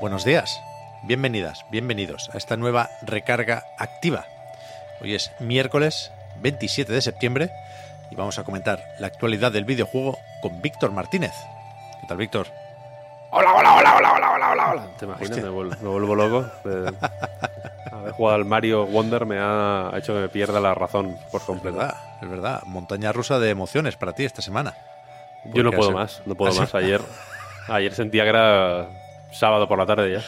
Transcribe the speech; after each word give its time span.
Buenos 0.00 0.24
días, 0.24 0.60
bienvenidas, 1.02 1.64
bienvenidos 1.70 2.30
a 2.32 2.38
esta 2.38 2.56
nueva 2.56 2.90
recarga 3.02 3.64
activa. 3.78 4.24
Hoy 5.00 5.14
es 5.14 5.32
miércoles 5.40 6.12
27 6.40 6.92
de 6.92 7.00
septiembre 7.02 7.50
y 8.10 8.14
vamos 8.14 8.38
a 8.38 8.44
comentar 8.44 8.82
la 8.98 9.06
actualidad 9.06 9.52
del 9.52 9.64
videojuego 9.64 10.18
con 10.42 10.60
Víctor 10.62 10.92
Martínez. 10.92 11.32
¿Qué 12.00 12.06
tal, 12.06 12.16
Víctor? 12.18 12.48
Hola, 13.30 13.54
hola, 13.54 13.74
hola, 13.76 13.96
hola, 13.96 14.12
hola, 14.14 14.30
hola, 14.32 14.50
hola, 14.50 14.70
hola. 14.70 14.86
¿Te 14.98 15.04
imaginas? 15.04 15.38
Me 15.38 15.48
vuelvo, 15.48 15.74
me 15.80 15.88
vuelvo 15.88 16.14
loco. 16.14 16.46
Eh, 17.88 17.92
haber 17.92 18.12
jugado 18.12 18.36
al 18.36 18.44
Mario 18.44 18.86
Wonder 18.86 19.24
me 19.24 19.38
ha 19.40 19.90
hecho 19.96 20.12
que 20.12 20.20
me 20.20 20.28
pierda 20.28 20.60
la 20.60 20.74
razón 20.74 21.16
por 21.32 21.40
Es 21.40 21.46
completo. 21.46 21.78
verdad, 21.78 21.96
es 22.20 22.28
verdad. 22.28 22.62
Montaña 22.66 23.10
rusa 23.10 23.38
de 23.38 23.48
emociones 23.50 23.96
para 23.96 24.12
ti 24.12 24.24
esta 24.24 24.42
semana. 24.42 24.74
Yo 25.46 25.62
no 25.62 25.70
puedo 25.72 25.92
más, 25.92 26.20
no 26.26 26.34
puedo 26.34 26.52
has- 26.52 26.58
más. 26.58 26.74
Ayer, 26.74 27.00
ayer 27.68 27.94
sentía 27.94 28.24
que 28.24 28.28
era 28.28 28.86
sábado 29.32 29.68
por 29.68 29.78
la 29.78 29.86
tarde 29.86 30.12
ya. 30.12 30.22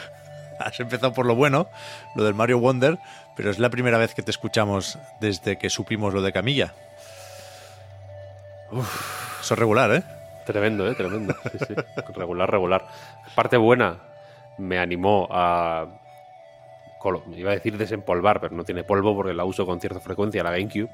Has 0.65 0.79
empezado 0.81 1.13
por 1.13 1.27
lo 1.27 1.35
bueno, 1.35 1.69
lo 2.17 2.25
del 2.25 2.35
Mario 2.35 2.59
Wonder, 2.59 2.99
pero 3.37 3.51
es 3.51 3.59
la 3.59 3.71
primera 3.71 3.97
vez 3.99 4.15
que 4.15 4.23
te 4.23 4.31
escuchamos 4.31 4.99
desde 5.21 5.57
que 5.57 5.71
supimos 5.71 6.13
lo 6.13 6.21
de 6.23 6.33
Camilla. 6.33 6.73
Eso 9.41 9.55
es 9.55 9.59
regular, 9.59 9.91
¿eh? 9.93 10.03
Tremendo, 10.45 10.91
¿eh? 10.91 10.95
Tremendo. 10.95 11.35
Sí, 11.53 11.59
sí. 11.67 11.75
Regular, 12.15 12.51
regular. 12.51 12.87
Parte 13.35 13.57
buena, 13.57 13.99
me 14.59 14.79
animó 14.79 15.29
a... 15.31 15.87
Iba 17.37 17.53
a 17.53 17.55
decir 17.55 17.79
desempolvar, 17.79 18.41
pero 18.41 18.57
no 18.57 18.65
tiene 18.65 18.83
polvo 18.83 19.15
porque 19.15 19.33
la 19.33 19.45
uso 19.45 19.65
con 19.65 19.81
cierta 19.81 20.01
frecuencia, 20.01 20.43
la 20.43 20.51
GameCube. 20.51 20.91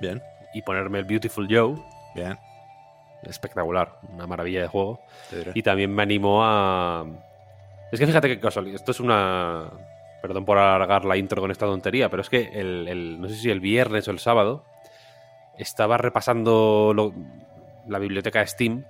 Bien, 0.00 0.22
Y 0.54 0.62
ponerme 0.62 1.00
el 1.00 1.04
Beautiful 1.04 1.48
Joe. 1.50 1.74
bien. 2.14 2.38
Espectacular. 3.24 3.98
Una 4.14 4.26
maravilla 4.26 4.62
de 4.62 4.68
juego. 4.68 5.00
Y 5.54 5.62
también 5.62 5.94
me 5.94 6.02
animó 6.02 6.44
a. 6.44 7.04
Es 7.92 8.00
que 8.00 8.06
fíjate 8.06 8.28
qué 8.28 8.40
casualidad. 8.40 8.76
Esto 8.76 8.90
es 8.90 9.00
una. 9.00 9.70
Perdón 10.20 10.44
por 10.44 10.56
alargar 10.58 11.04
la 11.04 11.16
intro 11.16 11.40
con 11.40 11.50
esta 11.50 11.66
tontería, 11.66 12.08
pero 12.08 12.22
es 12.22 12.30
que 12.30 12.50
el, 12.54 12.88
el- 12.88 13.20
no 13.20 13.28
sé 13.28 13.34
si 13.36 13.50
el 13.50 13.60
viernes 13.60 14.06
o 14.08 14.10
el 14.12 14.18
sábado 14.18 14.64
estaba 15.58 15.98
repasando 15.98 16.92
lo- 16.94 17.12
la 17.88 17.98
biblioteca 17.98 18.38
de 18.40 18.46
Steam 18.46 18.84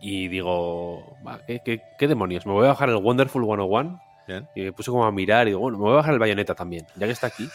y 0.00 0.28
digo, 0.28 1.16
"Va, 1.26 1.40
¿qué, 1.46 1.60
qué, 1.64 1.82
qué 1.98 2.06
demonios? 2.08 2.46
Me 2.46 2.52
voy 2.52 2.66
a 2.66 2.68
bajar 2.68 2.88
el 2.90 2.96
Wonderful 2.96 3.42
101 3.44 4.00
Bien. 4.28 4.46
y 4.54 4.60
me 4.62 4.72
puse 4.72 4.90
como 4.90 5.04
a 5.06 5.10
mirar 5.10 5.46
y 5.46 5.50
digo, 5.50 5.60
bueno, 5.60 5.78
me 5.78 5.84
voy 5.84 5.92
a 5.94 5.96
bajar 5.96 6.12
el 6.12 6.20
Bayonetta 6.20 6.54
también, 6.54 6.86
ya 6.94 7.06
que 7.06 7.12
está 7.12 7.26
aquí. 7.28 7.48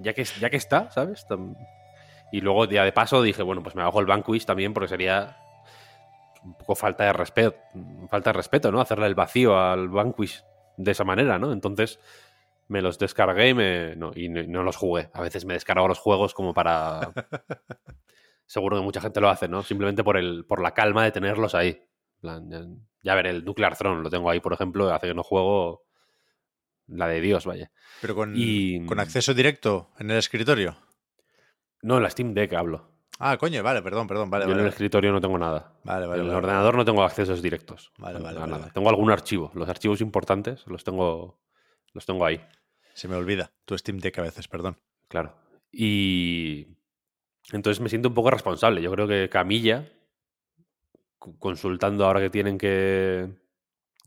Ya 0.00 0.12
que, 0.12 0.24
ya 0.24 0.50
que 0.50 0.56
está, 0.56 0.90
¿sabes? 0.90 1.26
Y 2.32 2.40
luego 2.40 2.66
ya 2.66 2.84
de 2.84 2.92
paso 2.92 3.22
dije, 3.22 3.42
bueno, 3.42 3.62
pues 3.62 3.74
me 3.74 3.82
bajo 3.82 3.98
el 4.00 4.06
Vanquish 4.06 4.44
también 4.44 4.74
porque 4.74 4.88
sería 4.88 5.36
un 6.48 6.58
poco 6.58 6.74
falta 6.74 7.04
de 7.04 7.12
respeto, 7.12 7.56
falta 8.08 8.30
de 8.30 8.34
respeto, 8.34 8.72
¿no? 8.72 8.80
Hacerle 8.80 9.06
el 9.06 9.14
vacío 9.14 9.58
al 9.58 9.88
Vanquish 9.88 10.42
de 10.76 10.90
esa 10.92 11.04
manera, 11.04 11.38
¿no? 11.38 11.52
Entonces 11.52 11.98
me 12.68 12.82
los 12.82 12.98
descargué 12.98 13.48
y, 13.50 13.54
me- 13.54 13.96
no, 13.96 14.10
y 14.14 14.28
no, 14.28 14.42
no 14.44 14.62
los 14.62 14.76
jugué. 14.76 15.08
A 15.14 15.22
veces 15.22 15.44
me 15.44 15.54
descargo 15.54 15.88
los 15.88 15.98
juegos 15.98 16.34
como 16.34 16.52
para... 16.54 17.12
Seguro 18.46 18.76
que 18.78 18.82
mucha 18.82 19.00
gente 19.00 19.20
lo 19.20 19.28
hace, 19.28 19.46
¿no? 19.48 19.62
Simplemente 19.62 20.02
por, 20.02 20.16
el, 20.16 20.44
por 20.46 20.62
la 20.62 20.72
calma 20.72 21.04
de 21.04 21.12
tenerlos 21.12 21.54
ahí. 21.54 21.82
Plan, 22.20 22.48
Ya, 23.02 23.14
ver, 23.14 23.26
el 23.26 23.44
Nuclear 23.44 23.76
Throne 23.76 24.02
lo 24.02 24.08
tengo 24.10 24.30
ahí, 24.30 24.40
por 24.40 24.52
ejemplo, 24.54 24.92
hace 24.92 25.08
que 25.08 25.14
no 25.14 25.22
juego 25.22 25.84
la 26.86 27.06
de 27.08 27.20
Dios, 27.20 27.44
vaya. 27.44 27.70
Pero 28.00 28.14
con, 28.14 28.32
Y- 28.34 28.86
con 28.86 29.00
acceso 29.00 29.34
directo 29.34 29.90
en 29.98 30.10
el 30.10 30.16
escritorio. 30.18 30.78
No, 31.82 31.98
en 31.98 32.02
la 32.02 32.10
Steam 32.10 32.32
Deck 32.32 32.54
hablo. 32.54 32.90
Ah, 33.18 33.36
coño, 33.36 33.62
vale, 33.62 33.82
perdón, 33.82 34.06
perdón, 34.06 34.30
vale, 34.30 34.44
Yo 34.44 34.50
en 34.52 34.56
vale. 34.58 34.68
el 34.68 34.72
escritorio 34.72 35.10
no 35.12 35.20
tengo 35.20 35.38
nada. 35.38 35.72
Vale, 35.82 36.06
vale, 36.06 36.20
en 36.20 36.26
el 36.28 36.34
vale, 36.34 36.38
ordenador 36.46 36.76
no 36.76 36.84
tengo 36.84 37.02
accesos 37.02 37.42
directos. 37.42 37.92
Vale, 37.98 38.20
vale, 38.20 38.38
nada. 38.38 38.70
Tengo 38.72 38.88
algún 38.88 39.10
archivo. 39.10 39.50
Los 39.54 39.68
archivos 39.68 40.00
importantes 40.00 40.64
los 40.68 40.84
tengo, 40.84 41.40
los 41.94 42.06
tengo 42.06 42.24
ahí, 42.24 42.40
Se 42.94 43.08
me 43.08 43.16
olvida 43.16 43.50
tu 43.64 43.76
Steam 43.76 43.98
Deck 43.98 44.18
a 44.18 44.22
veces, 44.22 44.46
perdón. 44.48 44.78
claro. 45.08 45.34
Y 45.70 46.78
entonces 47.52 47.80
me 47.80 47.88
siento 47.90 48.08
un 48.08 48.14
poco 48.14 48.30
responsable. 48.30 48.80
Yo 48.80 48.90
creo 48.90 49.06
que 49.06 49.28
Camilla, 49.28 49.86
consultando 51.18 52.06
ahora 52.06 52.20
que 52.20 52.30
tienen 52.30 52.56
que 52.56 53.36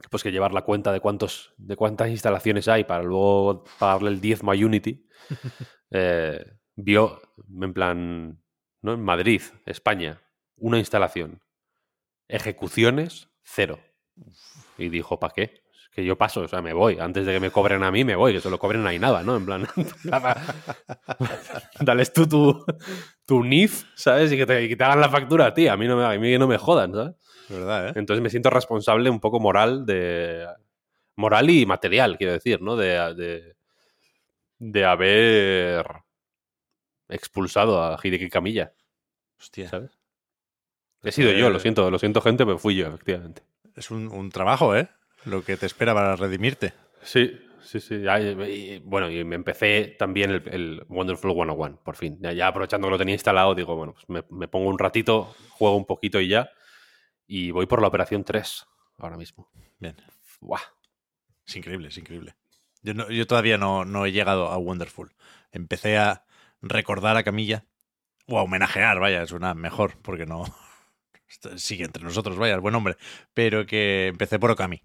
pues 0.09 0.23
que 0.23 0.31
llevar 0.31 0.53
la 0.53 0.63
cuenta 0.63 0.91
de 0.91 0.99
cuántos 0.99 1.53
de 1.57 1.75
cuántas 1.75 2.09
instalaciones 2.09 2.67
hay 2.67 2.85
para 2.85 3.03
luego 3.03 3.63
pagarle 3.77 4.09
el 4.09 4.19
diezmo 4.21 4.51
a 4.51 4.55
Unity, 4.55 5.07
eh, 5.91 6.43
vio 6.75 7.21
en 7.61 7.73
plan, 7.73 8.40
¿no? 8.81 8.93
En 8.93 9.03
Madrid, 9.03 9.41
España, 9.65 10.21
una 10.57 10.79
instalación. 10.79 11.41
Ejecuciones, 12.27 13.29
cero. 13.43 13.79
Y 14.77 14.89
dijo, 14.89 15.19
¿para 15.19 15.33
qué? 15.33 15.43
Es 15.43 15.89
que 15.91 16.05
yo 16.05 16.17
paso, 16.17 16.41
o 16.41 16.47
sea, 16.47 16.61
me 16.61 16.73
voy. 16.73 16.99
Antes 16.99 17.25
de 17.25 17.33
que 17.33 17.39
me 17.39 17.51
cobren 17.51 17.83
a 17.83 17.91
mí, 17.91 18.03
me 18.03 18.15
voy, 18.15 18.33
que 18.33 18.39
se 18.39 18.49
lo 18.49 18.57
cobren 18.57 18.85
ahí 18.87 18.99
nada, 18.99 19.23
¿no? 19.23 19.35
En 19.35 19.45
plan, 19.45 19.67
dales 21.79 22.13
tú 22.13 22.27
tu, 22.27 22.65
tu 23.25 23.43
NIF, 23.43 23.83
¿sabes? 23.95 24.31
Y 24.31 24.37
que 24.37 24.45
te, 24.45 24.63
y 24.63 24.69
que 24.69 24.75
te 24.75 24.83
hagan 24.83 25.01
la 25.01 25.09
factura 25.09 25.47
a 25.47 25.53
ti. 25.53 25.67
A 25.67 25.77
mí 25.77 25.87
no 25.87 25.97
me, 25.97 26.05
a 26.05 26.17
mí 26.17 26.37
no 26.37 26.47
me 26.47 26.57
jodan, 26.57 26.93
¿sabes? 26.93 27.15
Es 27.49 27.57
verdad, 27.57 27.89
¿eh? 27.89 27.93
Entonces 27.95 28.21
me 28.21 28.29
siento 28.29 28.49
responsable 28.49 29.09
un 29.09 29.19
poco 29.19 29.39
moral 29.39 29.85
de. 29.85 30.47
Moral 31.17 31.49
y 31.49 31.65
material, 31.65 32.17
quiero 32.17 32.33
decir, 32.33 32.61
¿no? 32.61 32.77
De, 32.77 33.13
de, 33.15 33.55
de 34.59 34.85
haber 34.85 35.85
expulsado 37.11 37.83
a 37.83 37.99
Hideki 38.01 38.29
Camilla, 38.29 38.73
Hostia. 39.39 39.69
¿sabes? 39.69 39.91
He 41.03 41.11
sido 41.11 41.31
yo, 41.31 41.49
lo 41.49 41.59
siento, 41.59 41.89
lo 41.89 41.97
siento, 41.99 42.21
gente, 42.21 42.45
pero 42.45 42.57
fui 42.59 42.75
yo, 42.75 42.87
efectivamente. 42.87 43.43
Es 43.75 43.89
un, 43.89 44.07
un 44.09 44.29
trabajo, 44.29 44.75
¿eh? 44.75 44.89
Lo 45.25 45.43
que 45.43 45.57
te 45.57 45.65
espera 45.65 45.93
para 45.93 46.15
redimirte. 46.15 46.73
Sí, 47.01 47.39
sí, 47.63 47.79
sí. 47.79 47.95
y, 48.03 48.79
bueno, 48.79 49.09
y 49.09 49.23
me 49.23 49.35
empecé 49.35 49.95
también 49.97 50.29
el, 50.29 50.43
el 50.49 50.85
Wonderful 50.89 51.33
101, 51.33 51.79
por 51.83 51.95
fin. 51.95 52.19
Ya, 52.21 52.33
ya 52.33 52.47
aprovechando 52.47 52.87
que 52.87 52.91
lo 52.91 52.97
tenía 52.99 53.15
instalado, 53.15 53.55
digo, 53.55 53.75
bueno, 53.75 53.93
pues 53.93 54.07
me, 54.09 54.23
me 54.29 54.47
pongo 54.47 54.69
un 54.69 54.77
ratito, 54.77 55.33
juego 55.49 55.75
un 55.75 55.85
poquito 55.85 56.19
y 56.21 56.27
ya. 56.27 56.51
Y 57.25 57.49
voy 57.51 57.65
por 57.65 57.81
la 57.81 57.87
operación 57.87 58.23
3 58.23 58.67
ahora 58.97 59.17
mismo. 59.17 59.49
Bien. 59.79 59.95
Buah. 60.39 60.61
Es 61.47 61.55
increíble, 61.55 61.87
es 61.87 61.97
increíble. 61.97 62.35
Yo, 62.83 62.93
no- 62.93 63.09
yo 63.09 63.25
todavía 63.25 63.57
no, 63.57 63.85
no 63.85 64.05
he 64.05 64.11
llegado 64.11 64.47
a 64.49 64.57
Wonderful. 64.57 65.11
Empecé 65.51 65.97
a 65.97 66.25
recordar 66.61 67.17
a 67.17 67.23
Camilla, 67.23 67.65
o 68.27 68.39
a 68.39 68.43
homenajear, 68.43 68.99
vaya, 68.99 69.25
suena 69.25 69.53
mejor, 69.53 69.97
porque 70.01 70.25
no. 70.25 70.45
Sigue 71.55 71.85
entre 71.85 72.03
nosotros, 72.03 72.37
vaya, 72.37 72.53
el 72.53 72.61
buen 72.61 72.75
hombre. 72.75 72.97
Pero 73.33 73.65
que 73.65 74.07
empecé 74.07 74.39
por 74.39 74.51
Okami. 74.51 74.83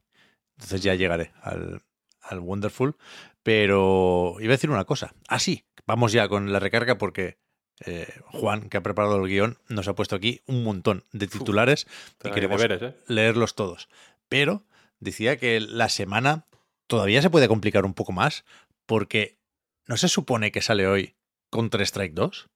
Entonces 0.56 0.82
ya 0.82 0.94
llegaré 0.94 1.32
al, 1.42 1.82
al 2.22 2.40
Wonderful. 2.40 2.96
Pero 3.42 4.36
iba 4.40 4.52
a 4.52 4.56
decir 4.56 4.70
una 4.70 4.84
cosa. 4.84 5.14
Ah, 5.28 5.38
sí, 5.38 5.64
vamos 5.86 6.12
ya 6.12 6.28
con 6.28 6.52
la 6.52 6.60
recarga 6.60 6.98
porque 6.98 7.38
eh, 7.84 8.08
Juan, 8.26 8.68
que 8.68 8.78
ha 8.78 8.82
preparado 8.82 9.22
el 9.22 9.28
guion, 9.28 9.58
nos 9.68 9.86
ha 9.88 9.94
puesto 9.94 10.16
aquí 10.16 10.40
un 10.46 10.64
montón 10.64 11.04
de 11.12 11.26
titulares 11.26 11.86
y 12.24 12.30
queremos 12.30 12.60
deberes, 12.60 12.82
¿eh? 12.82 12.96
leerlos 13.06 13.54
todos. 13.54 13.88
Pero 14.28 14.64
decía 14.98 15.36
que 15.36 15.60
la 15.60 15.88
semana 15.88 16.46
todavía 16.86 17.20
se 17.20 17.30
puede 17.30 17.48
complicar 17.48 17.84
un 17.84 17.94
poco 17.94 18.12
más 18.12 18.44
porque 18.86 19.38
no 19.86 19.96
se 19.96 20.08
supone 20.08 20.52
que 20.52 20.62
sale 20.62 20.86
hoy 20.86 21.15
Counter-Strike 21.56 22.14
2. 22.14 22.46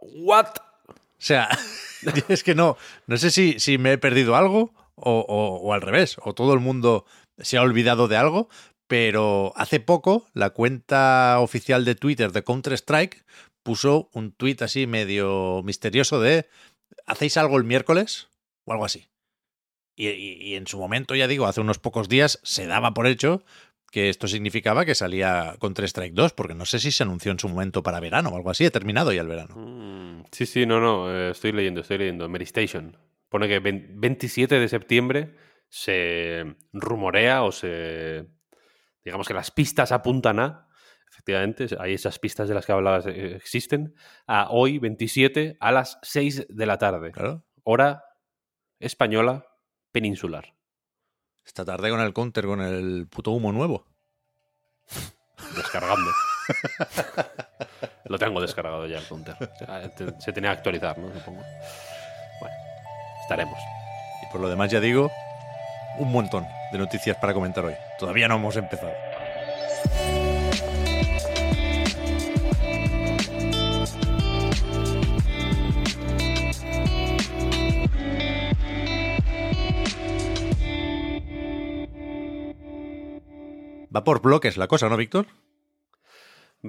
¿What? 0.00 0.48
O 0.88 0.94
sea, 1.18 1.48
es 2.28 2.42
que 2.42 2.54
no, 2.54 2.76
no 3.06 3.16
sé 3.16 3.30
si, 3.30 3.58
si 3.60 3.78
me 3.78 3.92
he 3.92 3.98
perdido 3.98 4.36
algo 4.36 4.72
o, 4.94 5.20
o- 5.20 5.60
o 5.62 5.72
al 5.72 5.82
revés, 5.82 6.16
o 6.22 6.34
todo 6.34 6.54
el 6.54 6.60
mundo 6.60 7.04
se 7.38 7.56
ha 7.58 7.62
olvidado 7.62 8.08
de 8.08 8.16
algo, 8.16 8.48
pero 8.88 9.52
hace 9.56 9.80
poco 9.80 10.26
la 10.32 10.50
cuenta 10.50 11.36
oficial 11.40 11.84
de 11.84 11.94
Twitter 11.94 12.32
de 12.32 12.44
Counter-Strike 12.44 13.24
puso 13.62 14.08
un 14.12 14.32
tweet 14.32 14.58
así 14.60 14.86
medio 14.86 15.62
misterioso 15.64 16.20
de 16.20 16.48
¿hacéis 17.06 17.36
algo 17.36 17.56
el 17.58 17.64
miércoles? 17.64 18.28
O 18.64 18.72
algo 18.72 18.84
así. 18.84 19.08
Y, 19.98 20.08
y- 20.08 20.42
y 20.42 20.54
en 20.56 20.66
su 20.66 20.78
momento, 20.78 21.14
ya 21.14 21.26
digo, 21.26 21.46
hace 21.46 21.60
unos 21.60 21.78
pocos 21.78 22.08
días 22.08 22.38
se 22.42 22.66
daba 22.66 22.92
por 22.94 23.06
hecho 23.06 23.42
que 23.96 24.10
esto 24.10 24.28
significaba 24.28 24.84
que 24.84 24.94
salía 24.94 25.56
Counter 25.58 25.86
Strike 25.86 26.12
2, 26.12 26.34
porque 26.34 26.54
no 26.54 26.66
sé 26.66 26.78
si 26.80 26.90
se 26.92 27.02
anunció 27.02 27.32
en 27.32 27.38
su 27.38 27.48
momento 27.48 27.82
para 27.82 27.98
verano 27.98 28.28
o 28.28 28.36
algo 28.36 28.50
así, 28.50 28.66
he 28.66 28.70
terminado 28.70 29.10
ya 29.10 29.22
el 29.22 29.26
verano. 29.28 29.54
Mm, 29.56 30.24
Sí, 30.32 30.44
sí, 30.44 30.66
no, 30.66 30.80
no, 30.80 31.10
eh, 31.10 31.30
estoy 31.30 31.52
leyendo, 31.52 31.80
estoy 31.80 31.96
leyendo. 31.96 32.28
Mary 32.28 32.44
Station. 32.44 32.94
Pone 33.30 33.48
que 33.48 33.58
vein- 33.62 33.92
27 33.98 34.60
de 34.60 34.68
septiembre 34.68 35.34
se 35.70 36.56
rumorea 36.74 37.42
o 37.42 37.52
se... 37.52 38.26
Digamos 39.02 39.26
que 39.28 39.32
las 39.34 39.50
pistas 39.50 39.92
apuntan 39.92 40.40
a, 40.40 40.68
efectivamente, 41.10 41.66
hay 41.78 41.94
esas 41.94 42.18
pistas 42.18 42.48
de 42.48 42.54
las 42.54 42.66
que 42.66 42.72
hablabas, 42.72 43.06
eh, 43.06 43.34
existen, 43.36 43.94
a 44.26 44.48
hoy 44.50 44.78
27 44.78 45.56
a 45.58 45.72
las 45.72 45.98
6 46.02 46.46
de 46.50 46.66
la 46.66 46.76
tarde. 46.76 47.12
Claro. 47.12 47.46
Hora 47.64 48.02
española 48.78 49.46
peninsular. 49.90 50.52
Esta 51.46 51.64
tarde 51.64 51.90
con 51.90 52.00
el 52.00 52.12
counter, 52.12 52.44
con 52.46 52.60
el 52.60 53.06
puto 53.08 53.30
humo 53.30 53.52
nuevo. 53.52 53.86
Descargando. 55.54 56.10
Lo 58.04 58.18
tengo 58.18 58.40
descargado 58.40 58.86
ya 58.86 58.98
el 58.98 59.06
counter. 59.06 59.36
Se- 60.18 60.32
tenía 60.32 60.50
que 60.52 60.56
actualizar, 60.58 60.98
¿no? 60.98 61.12
Supongo. 61.14 61.42
Bueno, 62.40 62.54
estaremos. 63.22 63.58
Y 64.22 64.32
por 64.32 64.40
lo 64.40 64.48
demás, 64.48 64.70
ya 64.70 64.80
digo, 64.80 65.10
un 65.98 66.12
montón 66.12 66.46
de 66.72 66.78
noticias 66.78 67.16
para 67.18 67.32
comentar 67.34 67.64
hoy. 67.64 67.74
Todavía 67.98 68.28
no 68.28 68.36
hemos 68.36 68.56
empezado. 68.56 68.92
Va 83.96 84.04
por 84.04 84.20
bloques 84.20 84.58
la 84.58 84.68
cosa, 84.68 84.90
¿no, 84.90 84.96
Víctor? 84.98 85.26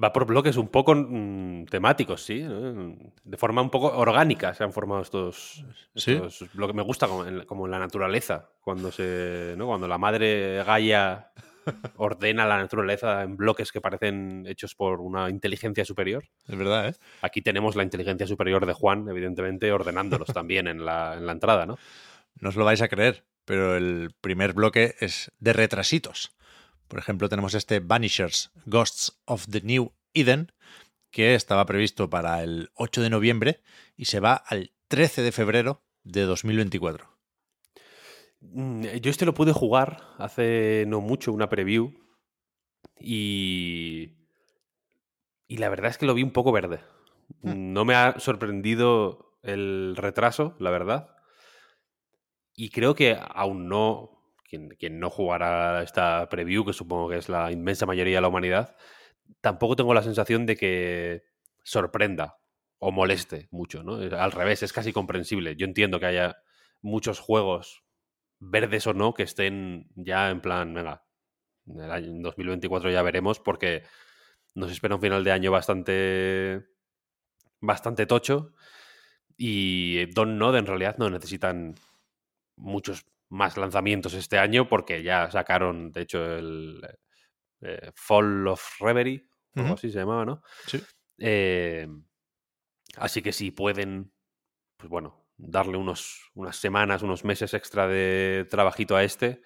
Va 0.01 0.13
por 0.13 0.25
bloques 0.25 0.55
un 0.55 0.69
poco 0.69 0.95
mm, 0.95 1.65
temáticos, 1.65 2.23
sí. 2.23 2.41
¿no? 2.41 2.95
De 3.21 3.35
forma 3.35 3.61
un 3.61 3.69
poco 3.69 3.87
orgánica 3.97 4.53
se 4.53 4.63
han 4.63 4.71
formado 4.71 5.01
estos, 5.01 5.65
Sí. 5.93 6.15
bloques. 6.53 6.75
Me 6.75 6.83
gusta 6.83 7.09
como 7.09 7.25
en, 7.25 7.43
como 7.45 7.65
en 7.65 7.71
la 7.71 7.79
naturaleza, 7.79 8.49
cuando 8.61 8.93
se, 8.93 9.55
¿no? 9.57 9.65
cuando 9.65 9.89
la 9.89 9.97
madre 9.97 10.63
Gaia 10.63 11.31
ordena 11.97 12.45
la 12.45 12.59
naturaleza 12.59 13.23
en 13.23 13.35
bloques 13.35 13.73
que 13.73 13.81
parecen 13.81 14.45
hechos 14.47 14.73
por 14.73 15.01
una 15.01 15.29
inteligencia 15.29 15.83
superior. 15.83 16.23
Es 16.47 16.57
verdad, 16.57 16.87
¿eh? 16.87 16.93
Aquí 17.21 17.41
tenemos 17.41 17.75
la 17.75 17.83
inteligencia 17.83 18.25
superior 18.25 18.65
de 18.65 18.71
Juan, 18.71 19.05
evidentemente, 19.09 19.69
ordenándolos 19.73 20.27
también 20.33 20.67
en 20.67 20.85
la, 20.85 21.15
en 21.15 21.25
la 21.25 21.33
entrada, 21.33 21.65
¿no? 21.65 21.77
No 22.39 22.49
os 22.49 22.55
lo 22.55 22.63
vais 22.63 22.81
a 22.81 22.87
creer, 22.87 23.25
pero 23.43 23.75
el 23.75 24.11
primer 24.21 24.53
bloque 24.53 24.95
es 25.01 25.29
de 25.39 25.51
retrasitos. 25.51 26.36
Por 26.87 26.99
ejemplo, 26.99 27.29
tenemos 27.29 27.53
este 27.53 27.79
Vanishers 27.79 28.51
Ghosts 28.65 29.19
of 29.25 29.47
the 29.49 29.61
New 29.61 29.93
Eden, 30.13 30.51
que 31.11 31.35
estaba 31.35 31.65
previsto 31.65 32.09
para 32.09 32.43
el 32.43 32.69
8 32.75 33.01
de 33.01 33.09
noviembre 33.09 33.61
y 33.95 34.05
se 34.05 34.19
va 34.19 34.33
al 34.33 34.71
13 34.87 35.21
de 35.21 35.31
febrero 35.31 35.83
de 36.03 36.21
2024. 36.23 37.09
Mm, 38.39 38.83
Yo 39.01 39.09
este 39.11 39.25
lo 39.25 39.33
pude 39.33 39.51
jugar 39.51 40.03
hace 40.17 40.85
no 40.87 41.01
mucho, 41.01 41.31
una 41.33 41.49
preview, 41.49 41.93
y, 42.99 44.13
y 45.47 45.57
la 45.57 45.69
verdad 45.69 45.91
es 45.91 45.97
que 45.97 46.05
lo 46.05 46.13
vi 46.13 46.23
un 46.23 46.31
poco 46.31 46.51
verde. 46.51 46.79
No 47.41 47.83
me 47.83 47.93
ha 47.93 48.19
sorprendido 48.19 49.37
el 49.43 49.95
retraso, 49.97 50.55
la 50.59 50.71
verdad. 50.71 51.15
Y 52.55 52.69
creo 52.69 52.95
que 52.95 53.17
aún 53.19 53.67
no, 53.67 54.16
quien, 54.47 54.99
no 54.99 55.09
jugará 55.09 55.83
esta 55.83 56.27
preview, 56.29 56.65
que 56.65 56.73
supongo 56.73 57.09
que 57.09 57.17
es 57.17 57.29
la 57.29 57.51
inmensa 57.51 57.85
mayoría 57.85 58.15
de 58.15 58.21
la 58.21 58.27
humanidad, 58.29 58.75
tampoco 59.41 59.75
tengo 59.75 59.93
la 59.93 60.03
sensación 60.03 60.45
de 60.45 60.55
que 60.55 61.23
sorprenda 61.63 62.39
o 62.79 62.91
moleste 62.91 63.47
mucho, 63.51 63.83
¿no? 63.83 63.95
Al 63.95 64.31
revés, 64.31 64.63
es 64.63 64.73
casi 64.73 64.93
comprensible. 64.93 65.55
Yo 65.55 65.65
entiendo 65.65 65.99
que 65.99 66.05
haya 66.05 66.37
muchos 66.81 67.19
juegos 67.19 67.83
verdes 68.39 68.87
o 68.87 68.93
no, 68.93 69.13
que 69.13 69.23
estén 69.23 69.89
ya 69.95 70.29
en 70.29 70.41
plan, 70.41 70.73
venga, 70.73 71.03
en 71.65 71.79
el 71.81 71.91
año 71.91 72.07
en 72.07 72.21
2024 72.21 72.91
ya 72.91 73.01
veremos, 73.01 73.39
porque 73.39 73.83
nos 74.55 74.71
espera 74.71 74.95
un 74.95 75.01
final 75.01 75.23
de 75.23 75.31
año 75.31 75.51
bastante, 75.51 76.65
bastante 77.59 78.05
tocho. 78.05 78.53
Y 79.35 80.05
Don 80.13 80.37
Nod 80.37 80.55
en 80.55 80.65
realidad 80.65 80.95
no 80.97 81.09
necesitan 81.09 81.75
muchos 82.55 83.05
más 83.29 83.57
lanzamientos 83.57 84.13
este 84.13 84.37
año, 84.39 84.67
porque 84.69 85.03
ya 85.03 85.29
sacaron, 85.31 85.91
de 85.91 86.01
hecho, 86.01 86.37
el 86.37 86.81
eh, 87.61 87.91
Fall 87.95 88.47
of 88.47 88.81
Reverie, 88.81 89.27
algo 89.55 89.71
Ujú. 89.71 89.73
así 89.73 89.91
se 89.91 89.99
llamaba, 89.99 90.25
¿no? 90.25 90.41
Sí. 90.65 90.87
Eh, 91.19 91.87
así 92.97 93.21
que 93.21 93.31
si 93.33 93.51
pueden, 93.51 94.13
pues 94.77 94.89
bueno, 94.89 95.27
darle 95.37 95.77
unos, 95.77 96.31
unas 96.35 96.57
semanas, 96.57 97.03
unos 97.03 97.25
meses 97.25 97.53
extra 97.53 97.87
de 97.87 98.47
trabajito 98.49 98.95
a 98.95 99.03
este, 99.03 99.41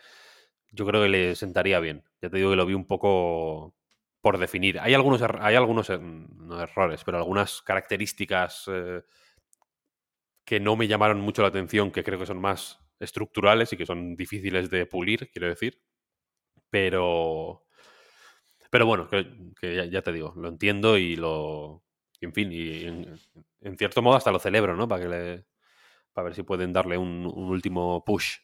yo 0.71 0.85
creo 0.87 1.03
que 1.03 1.09
le 1.09 1.35
sentaría 1.35 1.79
bien. 1.79 2.03
Ya 2.21 2.29
te 2.29 2.37
digo 2.37 2.51
que 2.51 2.55
lo 2.57 2.67
vi 2.67 2.75
un 2.75 2.87
poco 2.87 3.75
por 4.21 4.37
definir. 4.39 4.79
Hay 4.79 4.93
algunos, 4.95 5.21
er- 5.21 5.39
hay 5.41 5.55
algunos 5.55 5.89
er- 5.89 6.01
no 6.01 6.61
errores, 6.61 7.03
pero 7.05 7.17
algunas 7.19 7.61
características 7.63 8.65
eh, 8.69 9.03
que 10.45 10.59
no 10.59 10.75
me 10.75 10.87
llamaron 10.87 11.21
mucho 11.21 11.41
la 11.41 11.47
atención, 11.49 11.91
que 11.91 12.03
creo 12.03 12.19
que 12.19 12.25
son 12.25 12.39
más 12.39 12.79
estructurales 13.01 13.73
y 13.73 13.77
que 13.77 13.85
son 13.85 14.15
difíciles 14.15 14.69
de 14.69 14.85
pulir, 14.85 15.29
quiero 15.31 15.47
decir. 15.47 15.81
Pero, 16.69 17.65
pero 18.69 18.85
bueno, 18.85 19.09
que, 19.09 19.89
ya, 19.91 20.01
te 20.01 20.13
digo, 20.13 20.33
lo 20.37 20.49
entiendo 20.49 20.97
y 20.97 21.15
lo. 21.15 21.83
En 22.21 22.33
fin, 22.33 22.51
y 22.51 22.85
en, 22.85 23.77
cierto 23.77 24.01
modo 24.01 24.15
hasta 24.15 24.31
lo 24.31 24.39
celebro, 24.39 24.75
¿no? 24.75 24.87
Para 24.87 25.03
que 25.03 25.09
le. 25.09 25.45
Para 26.13 26.25
ver 26.25 26.35
si 26.35 26.43
pueden 26.43 26.73
darle 26.73 26.97
un, 26.97 27.25
un 27.25 27.49
último 27.49 28.03
push. 28.05 28.39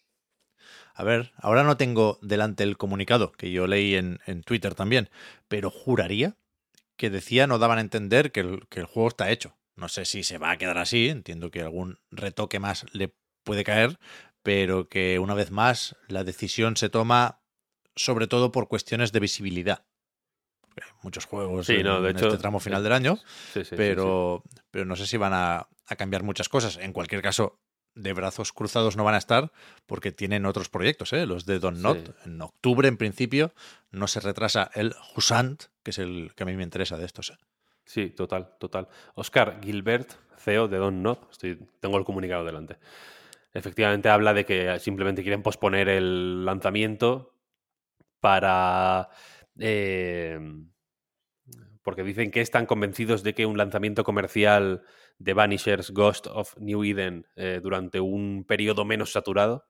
A 0.94 1.04
ver, 1.04 1.32
ahora 1.38 1.64
no 1.64 1.78
tengo 1.78 2.18
delante 2.22 2.64
el 2.64 2.78
comunicado 2.78 3.32
que 3.32 3.52
yo 3.52 3.68
leí 3.68 3.96
en, 3.96 4.20
en 4.26 4.42
Twitter 4.44 4.74
también, 4.74 5.10
pero 5.48 5.70
juraría 5.70 6.38
que 6.98 7.10
decía, 7.10 7.48
no 7.48 7.60
daban 7.60 7.78
a 7.78 7.82
entender 7.82 8.32
que 8.32 8.42
el, 8.42 8.68
que 8.70 8.82
el 8.82 8.86
juego 8.88 9.10
está 9.10 9.30
hecho. 9.30 9.56
No 9.76 9.90
sé 9.90 10.06
si 10.06 10.24
se 10.24 10.40
va 10.40 10.52
a 10.52 10.58
quedar 10.58 10.80
así, 10.80 11.10
entiendo 11.10 11.52
que 11.52 11.62
algún 11.62 12.00
retoque 12.10 12.60
más 12.60 12.86
le 12.94 13.14
puede 13.44 13.64
caer, 13.64 14.00
pero 14.48 14.88
que 14.88 15.20
una 15.20 15.34
vez 15.34 15.52
más 15.52 15.98
la 16.08 16.24
decisión 16.24 16.78
se 16.78 16.88
toma 16.88 17.42
sobre 17.98 18.28
todo 18.28 18.54
por 18.54 18.70
cuestiones 18.70 19.12
de 19.12 19.20
visibilidad. 19.20 19.84
Porque 20.62 20.84
hay 20.86 20.92
muchos 21.04 21.26
juegos 21.26 21.66
Sí, 21.66 21.74
en, 21.74 21.84
no, 21.84 22.02
de 22.02 22.12
en 22.12 22.16
hecho, 22.16 22.28
este 22.28 22.38
tramo 22.38 22.62
final 22.62 22.82
del 22.82 22.94
año, 22.94 23.20
sí. 23.52 23.64
pero, 23.76 24.44
pero 24.72 24.86
no 24.86 24.96
sé 24.96 25.06
si 25.06 25.18
van 25.18 25.34
a, 25.34 25.68
a 25.86 25.96
cambiar 25.98 26.24
muchas 26.24 26.48
cosas. 26.48 26.78
En 26.78 26.94
cualquier 26.94 27.22
caso, 27.22 27.60
de 27.94 28.14
brazos 28.14 28.54
cruzados 28.54 28.96
no 28.96 29.04
van 29.04 29.16
a 29.16 29.18
estar 29.18 29.52
porque 29.86 30.14
tienen 30.14 30.46
otros 30.46 30.70
proyectos, 30.70 31.12
¿eh? 31.12 31.26
los 31.26 31.46
de 31.46 31.60
Don 31.60 31.82
Not. 31.82 31.98
Sí. 31.98 32.14
En 32.28 32.42
octubre, 32.42 32.88
en 32.88 32.96
principio, 32.96 33.54
no 33.92 34.08
se 34.08 34.22
retrasa 34.22 34.72
el 34.76 34.96
Husant, 35.14 35.64
que 35.84 35.92
es 35.92 35.98
el 35.98 36.32
que 36.38 36.44
a 36.44 36.46
mí 36.46 36.56
me 36.56 36.64
interesa 36.64 36.96
de 36.96 37.04
estos. 37.04 37.32
¿eh? 37.32 37.38
Sí, 37.84 38.12
total, 38.12 38.56
total. 38.62 38.88
Oscar 39.16 39.60
Gilbert, 39.62 40.14
CEO 40.40 40.70
de 40.70 40.78
Don 40.78 41.04
Not, 41.04 41.32
estoy, 41.32 41.60
tengo 41.82 41.98
el 41.98 42.06
comunicado 42.06 42.46
delante. 42.46 42.78
Efectivamente 43.58 44.10
habla 44.10 44.36
de 44.36 44.46
que 44.46 44.78
simplemente 44.80 45.24
quieren 45.24 45.42
posponer 45.42 45.90
el 45.90 46.46
lanzamiento 46.46 47.34
para... 48.20 49.10
eh, 49.58 50.40
porque 51.82 52.04
dicen 52.04 52.30
que 52.32 52.42
están 52.42 52.66
convencidos 52.68 53.24
de 53.24 53.34
que 53.34 53.46
un 53.46 53.58
lanzamiento 53.58 54.04
comercial 54.04 54.84
de 55.18 55.34
Vanishers 55.34 55.92
Ghost 55.92 56.28
of 56.28 56.56
New 56.58 56.84
Eden 56.84 57.26
eh, 57.36 57.60
durante 57.64 58.00
un 58.00 58.44
periodo 58.48 58.86
menos 58.86 59.12
saturado 59.12 59.66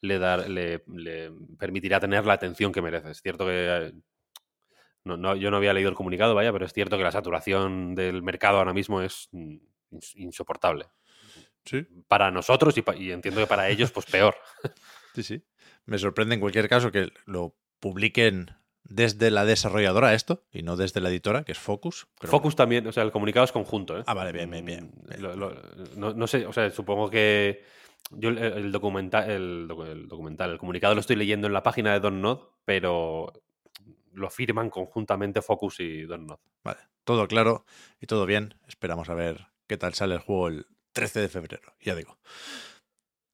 le, 0.00 0.18
dar, 0.18 0.48
le, 0.48 0.84
le 0.86 1.32
permitirá 1.58 1.98
tener 1.98 2.26
la 2.26 2.34
atención 2.34 2.70
que 2.72 2.82
merece. 2.82 3.10
Es 3.10 3.22
cierto 3.22 3.46
que 3.46 3.52
eh, 3.86 3.92
no, 5.04 5.16
no, 5.16 5.34
yo 5.36 5.50
no 5.50 5.56
había 5.56 5.72
leído 5.72 5.88
el 5.90 5.96
comunicado, 5.96 6.34
vaya, 6.34 6.52
pero 6.52 6.66
es 6.66 6.72
cierto 6.72 6.96
que 6.96 7.04
la 7.04 7.12
saturación 7.12 7.94
del 7.94 8.22
mercado 8.22 8.58
ahora 8.58 8.72
mismo 8.74 9.00
es 9.00 9.28
mm, 9.32 9.56
ins- 9.92 10.14
insoportable. 10.16 10.86
Sí, 11.66 11.86
Para 12.08 12.30
nosotros 12.30 12.76
y, 12.78 12.82
pa- 12.82 12.96
y 12.96 13.10
entiendo 13.12 13.40
que 13.40 13.46
para 13.46 13.68
ellos, 13.68 13.90
pues 13.92 14.06
peor. 14.06 14.34
sí, 15.14 15.22
sí. 15.22 15.44
Me 15.84 15.98
sorprende 15.98 16.34
en 16.34 16.40
cualquier 16.40 16.68
caso 16.68 16.90
que 16.92 17.10
lo 17.26 17.54
publiquen 17.80 18.52
desde 18.84 19.30
la 19.32 19.44
desarrolladora 19.44 20.14
esto 20.14 20.44
y 20.52 20.62
no 20.62 20.76
desde 20.76 21.00
la 21.00 21.08
editora, 21.08 21.42
que 21.44 21.52
es 21.52 21.58
Focus. 21.58 22.06
pero 22.20 22.30
Focus 22.30 22.54
también, 22.56 22.86
o 22.86 22.92
sea, 22.92 23.02
el 23.02 23.10
comunicado 23.12 23.44
es 23.44 23.52
conjunto, 23.52 23.98
¿eh? 23.98 24.04
Ah, 24.06 24.14
vale, 24.14 24.32
bien, 24.32 24.48
bien, 24.50 24.64
bien. 24.64 24.92
Mm, 24.94 25.20
lo- 25.20 25.36
lo- 25.36 25.54
no, 25.96 26.14
no 26.14 26.26
sé, 26.26 26.46
o 26.46 26.52
sea, 26.52 26.70
supongo 26.70 27.10
que 27.10 27.64
yo 28.12 28.28
el, 28.28 28.38
el 28.38 28.70
documental, 28.72 29.28
el, 29.28 29.68
docu- 29.68 29.86
el 29.88 30.06
documental, 30.08 30.52
el 30.52 30.58
comunicado 30.58 30.94
lo 30.94 31.00
estoy 31.00 31.16
leyendo 31.16 31.48
en 31.48 31.52
la 31.52 31.64
página 31.64 31.92
de 31.92 31.98
Don 32.00 32.22
Nod, 32.22 32.38
pero 32.64 33.32
lo 34.12 34.30
firman 34.30 34.70
conjuntamente 34.70 35.42
Focus 35.42 35.80
y 35.80 36.02
Don 36.02 36.26
Nod. 36.26 36.38
Vale, 36.62 36.78
todo 37.04 37.26
claro 37.26 37.64
y 38.00 38.06
todo 38.06 38.24
bien. 38.24 38.54
Esperamos 38.68 39.08
a 39.10 39.14
ver 39.14 39.48
qué 39.66 39.76
tal 39.76 39.94
sale 39.94 40.14
el 40.14 40.20
juego 40.20 40.48
el 40.48 40.66
13 40.96 41.20
de 41.20 41.28
febrero, 41.28 41.74
ya 41.78 41.94
digo. 41.94 42.16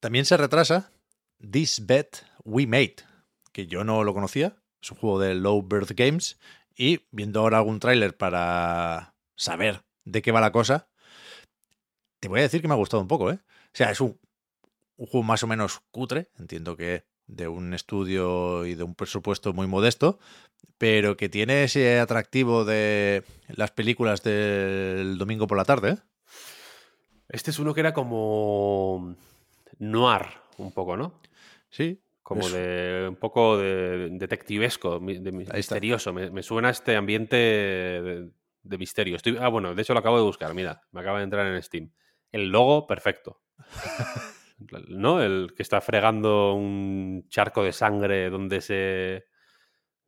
También 0.01 0.25
se 0.25 0.35
retrasa 0.35 0.91
This 1.39 1.85
Bet 1.85 2.25
We 2.43 2.67
Made, 2.67 2.97
que 3.53 3.67
yo 3.67 3.85
no 3.85 4.03
lo 4.03 4.13
conocía. 4.13 4.57
Es 4.81 4.91
un 4.91 4.97
juego 4.97 5.17
de 5.17 5.33
Low 5.33 5.63
Bird 5.63 5.93
Games. 5.95 6.37
Y 6.75 7.05
viendo 7.11 7.39
ahora 7.39 7.59
algún 7.59 7.79
tráiler 7.79 8.17
para 8.17 9.15
saber 9.37 9.85
de 10.03 10.21
qué 10.21 10.33
va 10.33 10.41
la 10.41 10.51
cosa, 10.51 10.89
te 12.19 12.27
voy 12.27 12.41
a 12.41 12.43
decir 12.43 12.61
que 12.61 12.67
me 12.67 12.73
ha 12.73 12.77
gustado 12.77 13.01
un 13.01 13.07
poco, 13.07 13.31
¿eh? 13.31 13.39
O 13.45 13.71
sea, 13.71 13.91
es 13.91 14.01
un, 14.01 14.19
un 14.97 15.07
juego 15.07 15.23
más 15.23 15.41
o 15.43 15.47
menos 15.47 15.81
cutre, 15.91 16.31
entiendo 16.37 16.75
que 16.75 17.05
de 17.27 17.47
un 17.47 17.73
estudio 17.73 18.65
y 18.65 18.75
de 18.75 18.83
un 18.83 18.93
presupuesto 18.93 19.53
muy 19.53 19.67
modesto, 19.67 20.19
pero 20.77 21.15
que 21.15 21.29
tiene 21.29 21.63
ese 21.63 22.01
atractivo 22.01 22.65
de 22.65 23.23
las 23.47 23.71
películas 23.71 24.21
del 24.21 25.17
domingo 25.17 25.47
por 25.47 25.57
la 25.57 25.63
tarde. 25.63 25.91
¿eh? 25.91 25.97
Este 27.33 27.49
es 27.49 27.57
uno 27.57 27.73
que 27.73 27.79
era 27.79 27.93
como 27.93 29.15
noir, 29.79 30.21
un 30.57 30.71
poco, 30.71 30.95
¿no? 30.95 31.19
Sí. 31.71 31.99
Como 32.21 32.47
de 32.47 33.07
un 33.09 33.15
poco 33.15 33.57
de 33.57 34.09
detectivesco, 34.11 34.99
de 34.99 35.31
misterioso. 35.31 36.13
Me, 36.13 36.29
me 36.29 36.43
suena 36.43 36.69
este 36.69 36.95
ambiente 36.95 37.35
de, 37.35 38.29
de 38.61 38.77
misterio. 38.77 39.15
Estoy, 39.15 39.37
ah, 39.39 39.47
bueno, 39.47 39.73
de 39.73 39.81
hecho 39.81 39.93
lo 39.93 39.99
acabo 39.99 40.17
de 40.17 40.23
buscar, 40.23 40.53
mira, 40.53 40.83
me 40.91 41.01
acaba 41.01 41.17
de 41.17 41.23
entrar 41.23 41.47
en 41.47 41.61
Steam. 41.63 41.91
El 42.31 42.49
logo, 42.49 42.85
perfecto. 42.85 43.41
¿No? 44.89 45.19
El 45.21 45.55
que 45.55 45.63
está 45.63 45.81
fregando 45.81 46.53
un 46.53 47.25
charco 47.29 47.63
de 47.63 47.73
sangre 47.73 48.29
donde 48.29 48.61
se 48.61 49.25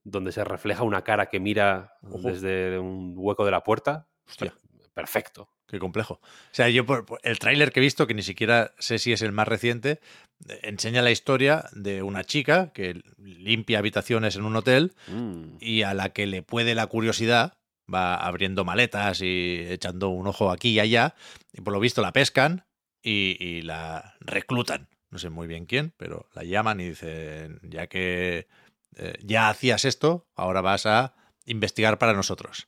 donde 0.03 0.31
se 0.31 0.43
refleja 0.43 0.83
una 0.83 1.03
cara 1.03 1.25
que 1.25 1.39
mira 1.39 1.95
Ojo. 2.03 2.19
desde 2.19 2.77
un 2.77 3.15
hueco 3.17 3.45
de 3.45 3.51
la 3.51 3.63
puerta. 3.63 4.07
Hostia. 4.27 4.53
Perfecto. 4.95 5.49
Qué 5.67 5.77
complejo. 5.77 6.15
O 6.15 6.53
sea, 6.53 6.69
yo 6.69 6.85
por, 6.85 7.05
por 7.05 7.19
el 7.23 7.37
tráiler 7.37 7.71
que 7.71 7.79
he 7.79 7.83
visto, 7.83 8.07
que 8.07 8.13
ni 8.13 8.23
siquiera 8.23 8.73
sé 8.79 8.97
si 8.97 9.11
es 9.13 9.21
el 9.21 9.31
más 9.33 9.47
reciente, 9.47 9.99
eh, 10.47 10.59
enseña 10.63 11.01
la 11.01 11.11
historia 11.11 11.65
de 11.73 12.01
una 12.01 12.23
chica 12.23 12.71
que 12.73 13.01
limpia 13.17 13.79
habitaciones 13.79 14.35
en 14.37 14.45
un 14.45 14.55
hotel 14.55 14.93
Mm. 15.07 15.57
y 15.59 15.81
a 15.83 15.93
la 15.93 16.09
que 16.09 16.25
le 16.25 16.41
puede 16.43 16.75
la 16.75 16.87
curiosidad, 16.87 17.57
va 17.93 18.15
abriendo 18.15 18.63
maletas 18.65 19.21
y 19.21 19.65
echando 19.69 20.09
un 20.09 20.25
ojo 20.27 20.49
aquí 20.49 20.69
y 20.69 20.79
allá, 20.79 21.13
y 21.53 21.61
por 21.61 21.73
lo 21.73 21.79
visto 21.79 22.01
la 22.01 22.13
pescan 22.13 22.65
y, 23.03 23.35
y 23.39 23.61
la 23.61 24.15
reclutan. 24.21 24.87
No 25.11 25.19
sé 25.19 25.29
muy 25.29 25.45
bien 25.47 25.65
quién, 25.65 25.93
pero 25.97 26.29
la 26.33 26.43
llaman 26.43 26.79
y 26.79 26.89
dicen, 26.89 27.59
ya 27.63 27.87
que 27.87 28.47
eh, 28.95 29.13
ya 29.23 29.49
hacías 29.49 29.83
esto, 29.85 30.25
ahora 30.35 30.61
vas 30.61 30.85
a 30.85 31.13
investigar 31.45 31.97
para 31.99 32.13
nosotros. 32.13 32.67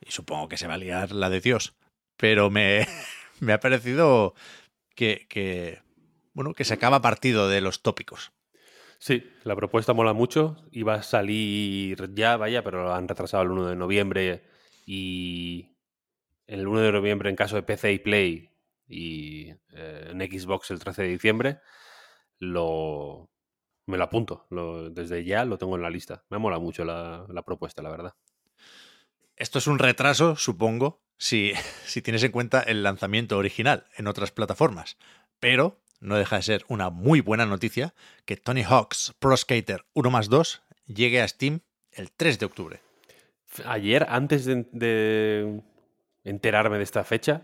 Y 0.00 0.12
supongo 0.12 0.48
que 0.48 0.56
se 0.56 0.66
va 0.66 0.74
a 0.74 0.78
liar 0.78 1.12
la 1.12 1.30
de 1.30 1.40
Dios. 1.40 1.74
Pero 2.16 2.50
me, 2.50 2.86
me 3.40 3.52
ha 3.52 3.60
parecido 3.60 4.34
que, 4.94 5.26
que, 5.28 5.82
bueno, 6.32 6.54
que 6.54 6.64
se 6.64 6.74
acaba 6.74 7.02
partido 7.02 7.48
de 7.48 7.60
los 7.60 7.82
tópicos. 7.82 8.32
Sí, 8.98 9.24
la 9.44 9.54
propuesta 9.54 9.92
mola 9.92 10.12
mucho. 10.12 10.56
Iba 10.72 10.94
a 10.94 11.02
salir 11.02 12.14
ya, 12.14 12.36
vaya, 12.36 12.64
pero 12.64 12.82
lo 12.82 12.94
han 12.94 13.06
retrasado 13.06 13.44
el 13.44 13.50
1 13.50 13.66
de 13.68 13.76
noviembre 13.76 14.44
y 14.86 15.76
el 16.46 16.66
1 16.66 16.80
de 16.80 16.92
noviembre 16.92 17.30
en 17.30 17.36
caso 17.36 17.56
de 17.56 17.62
PC 17.62 17.92
y 17.92 17.98
Play 18.00 18.50
y 18.88 19.50
eh, 19.72 20.08
en 20.10 20.20
Xbox 20.20 20.70
el 20.70 20.80
13 20.80 21.02
de 21.02 21.08
diciembre. 21.08 21.60
Lo, 22.40 23.30
me 23.86 23.98
lo 23.98 24.04
apunto. 24.04 24.46
Desde 24.90 25.24
ya 25.24 25.44
lo 25.44 25.58
tengo 25.58 25.76
en 25.76 25.82
la 25.82 25.90
lista. 25.90 26.24
Me 26.30 26.38
mola 26.38 26.58
mucho 26.58 26.84
la, 26.84 27.24
la 27.28 27.42
propuesta, 27.42 27.82
la 27.82 27.90
verdad. 27.90 28.14
Esto 29.38 29.60
es 29.60 29.68
un 29.68 29.78
retraso, 29.78 30.34
supongo, 30.34 31.00
si, 31.16 31.52
si 31.86 32.02
tienes 32.02 32.24
en 32.24 32.32
cuenta 32.32 32.60
el 32.60 32.82
lanzamiento 32.82 33.38
original 33.38 33.86
en 33.96 34.08
otras 34.08 34.32
plataformas. 34.32 34.98
Pero 35.38 35.80
no 36.00 36.16
deja 36.16 36.36
de 36.36 36.42
ser 36.42 36.64
una 36.68 36.90
muy 36.90 37.20
buena 37.20 37.46
noticia 37.46 37.94
que 38.24 38.36
Tony 38.36 38.64
Hawk's 38.64 39.14
Pro 39.20 39.36
Skater 39.36 39.84
1 39.94 40.10
más 40.10 40.28
2 40.28 40.62
llegue 40.86 41.22
a 41.22 41.28
Steam 41.28 41.60
el 41.92 42.10
3 42.10 42.40
de 42.40 42.46
octubre. 42.46 42.80
Ayer, 43.64 44.06
antes 44.08 44.44
de, 44.44 44.66
de 44.72 45.62
enterarme 46.24 46.78
de 46.78 46.84
esta 46.84 47.04
fecha, 47.04 47.42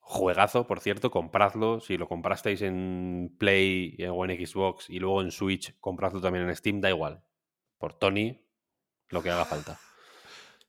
juegazo, 0.00 0.68
por 0.68 0.80
cierto, 0.80 1.10
compradlo. 1.10 1.80
Si 1.80 1.96
lo 1.96 2.08
comprasteis 2.08 2.62
en 2.62 3.34
Play 3.38 3.96
o 4.08 4.24
en 4.24 4.46
Xbox 4.46 4.88
y 4.88 5.00
luego 5.00 5.20
en 5.20 5.32
Switch, 5.32 5.74
compradlo 5.80 6.20
también 6.20 6.48
en 6.48 6.54
Steam, 6.54 6.80
da 6.80 6.90
igual. 6.90 7.24
Por 7.78 7.92
Tony, 7.92 8.40
lo 9.08 9.22
que 9.22 9.30
haga 9.30 9.44
falta. 9.44 9.80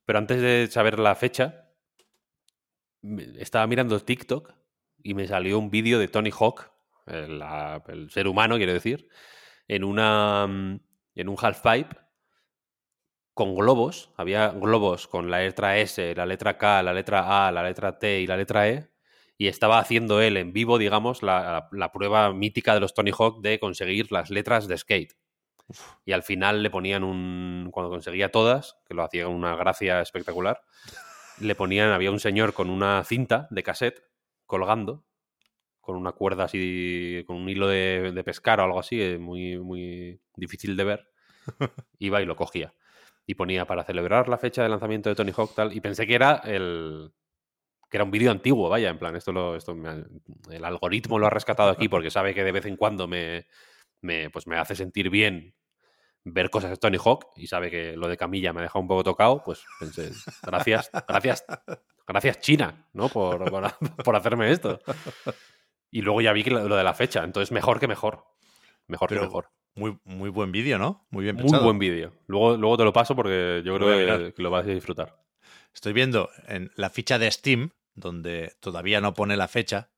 Pero 0.05 0.19
antes 0.19 0.41
de 0.41 0.67
saber 0.71 0.99
la 0.99 1.15
fecha, 1.15 1.71
estaba 3.37 3.67
mirando 3.67 3.99
TikTok 3.99 4.53
y 5.03 5.13
me 5.13 5.27
salió 5.27 5.59
un 5.59 5.69
vídeo 5.69 5.99
de 5.99 6.07
Tony 6.07 6.31
Hawk, 6.31 6.71
el, 7.07 8.09
ser 8.09 8.27
humano, 8.27 8.57
quiero 8.57 8.73
decir, 8.73 9.07
en 9.67 9.83
una 9.83 10.47
mm, 10.47 10.79
en 11.15 11.29
un 11.29 11.37
half 11.39 11.61
pipe 11.61 11.95
con 13.33 13.55
globos. 13.55 14.11
Había 14.17 14.49
globos 14.49 15.07
con 15.07 15.29
la 15.29 15.39
letra 15.39 15.77
S, 15.77 16.15
la 16.15 16.25
letra 16.25 16.57
K, 16.57 16.83
la 16.83 16.93
letra 16.93 17.47
A, 17.47 17.51
la 17.51 17.63
letra 17.63 17.97
T 17.99 18.21
y 18.21 18.27
la 18.27 18.37
letra 18.37 18.67
E. 18.69 18.89
Y 19.37 19.47
estaba 19.47 19.79
haciendo 19.79 20.21
él 20.21 20.37
en 20.37 20.53
vivo, 20.53 20.77
digamos, 20.77 21.21
la, 21.21 21.67
la 21.71 21.91
prueba 21.91 22.33
mítica 22.33 22.73
de 22.73 22.79
los 22.79 22.93
Tony 22.93 23.11
Hawk 23.11 23.41
de 23.41 23.59
conseguir 23.59 24.11
las 24.11 24.29
letras 24.29 24.67
de 24.67 24.77
skate. 24.77 25.13
Y 26.05 26.11
al 26.11 26.23
final 26.23 26.63
le 26.63 26.69
ponían 26.69 27.03
un. 27.03 27.69
Cuando 27.71 27.89
conseguía 27.89 28.31
todas, 28.31 28.77
que 28.87 28.93
lo 28.93 29.03
hacía 29.03 29.25
con 29.25 29.33
una 29.33 29.55
gracia 29.55 30.01
espectacular, 30.01 30.61
le 31.39 31.55
ponían. 31.55 31.91
Había 31.91 32.11
un 32.11 32.19
señor 32.19 32.53
con 32.53 32.69
una 32.69 33.03
cinta 33.03 33.47
de 33.49 33.63
cassette 33.63 34.03
colgando, 34.45 35.03
con 35.81 35.95
una 35.95 36.11
cuerda 36.11 36.45
así, 36.45 37.23
con 37.25 37.37
un 37.37 37.49
hilo 37.49 37.67
de, 37.67 38.11
de 38.13 38.23
pescar 38.23 38.59
o 38.59 38.63
algo 38.63 38.79
así, 38.79 39.01
eh, 39.01 39.17
muy, 39.17 39.57
muy 39.57 40.19
difícil 40.35 40.77
de 40.77 40.83
ver. 40.83 41.09
Iba 41.99 42.21
y 42.21 42.25
lo 42.25 42.35
cogía 42.35 42.73
y 43.27 43.35
ponía 43.35 43.65
para 43.65 43.83
celebrar 43.83 44.29
la 44.29 44.37
fecha 44.37 44.63
de 44.63 44.69
lanzamiento 44.69 45.09
de 45.09 45.15
Tony 45.15 45.31
Hawk 45.35 45.55
tal 45.55 45.73
y 45.73 45.81
pensé 45.81 46.05
que 46.05 46.15
era 46.15 46.41
el 46.45 47.11
que 47.89 47.97
era 47.97 48.03
un 48.03 48.11
vídeo 48.11 48.31
antiguo 48.31 48.69
vaya 48.69 48.89
en 48.89 48.99
plan 48.99 49.15
esto 49.15 49.31
lo 49.31 49.55
esto 49.55 49.73
me 49.73 50.05
el 50.51 50.63
algoritmo 50.63 51.17
lo 51.17 51.27
ha 51.27 51.31
rescatado 51.31 51.69
aquí 51.69 51.89
porque 51.89 52.11
sabe 52.11 52.33
que 52.33 52.43
de 52.43 52.51
vez 52.51 52.65
en 52.65 52.77
cuando 52.77 53.07
me, 53.07 53.47
me 54.05 54.29
pues 54.29 54.47
me 54.47 54.57
hace 54.57 54.75
sentir 54.75 55.09
bien 55.09 55.55
ver 56.23 56.49
cosas 56.49 56.71
de 56.71 56.77
Tony 56.77 56.97
Hawk 56.97 57.25
y 57.35 57.47
sabe 57.47 57.69
que 57.69 57.95
lo 57.97 58.07
de 58.07 58.17
Camilla 58.17 58.53
me 58.53 58.61
ha 58.61 58.63
dejado 58.63 58.81
un 58.81 58.87
poco 58.87 59.03
tocado 59.03 59.43
pues 59.43 59.63
pensé 59.79 60.11
gracias 60.43 60.89
gracias 61.07 61.45
gracias 62.07 62.39
China 62.39 62.87
no 62.93 63.09
por, 63.09 63.49
por, 63.49 63.71
por 64.03 64.15
hacerme 64.15 64.51
esto 64.51 64.79
y 65.91 66.01
luego 66.01 66.21
ya 66.21 66.33
vi 66.33 66.43
que 66.43 66.51
lo, 66.51 66.67
lo 66.67 66.75
de 66.75 66.83
la 66.83 66.93
fecha 66.93 67.23
entonces 67.23 67.51
mejor 67.51 67.79
que 67.79 67.87
mejor 67.87 68.23
mejor 68.87 69.09
Pero 69.09 69.21
que 69.21 69.27
mejor 69.27 69.49
Muy, 69.75 69.97
muy 70.03 70.29
buen 70.29 70.51
vídeo, 70.51 70.77
¿no? 70.77 71.05
Muy 71.09 71.23
bien 71.23 71.35
muy 71.35 71.43
pensado. 71.43 71.63
buen 71.63 71.79
vídeo. 71.79 72.13
Luego, 72.27 72.57
luego 72.57 72.77
te 72.77 72.83
lo 72.83 72.93
paso 72.93 73.15
porque 73.15 73.61
yo 73.65 73.75
creo 73.75 74.19
que, 74.19 74.33
que 74.33 74.41
lo 74.41 74.49
vas 74.49 74.65
a 74.65 74.69
disfrutar. 74.69 75.21
Estoy 75.73 75.93
viendo 75.93 76.29
en 76.47 76.71
la 76.75 76.89
ficha 76.89 77.19
de 77.19 77.29
Steam, 77.29 77.71
donde 77.93 78.53
todavía 78.61 79.01
no 79.01 79.13
pone 79.13 79.35
la 79.35 79.47
fecha, 79.47 79.89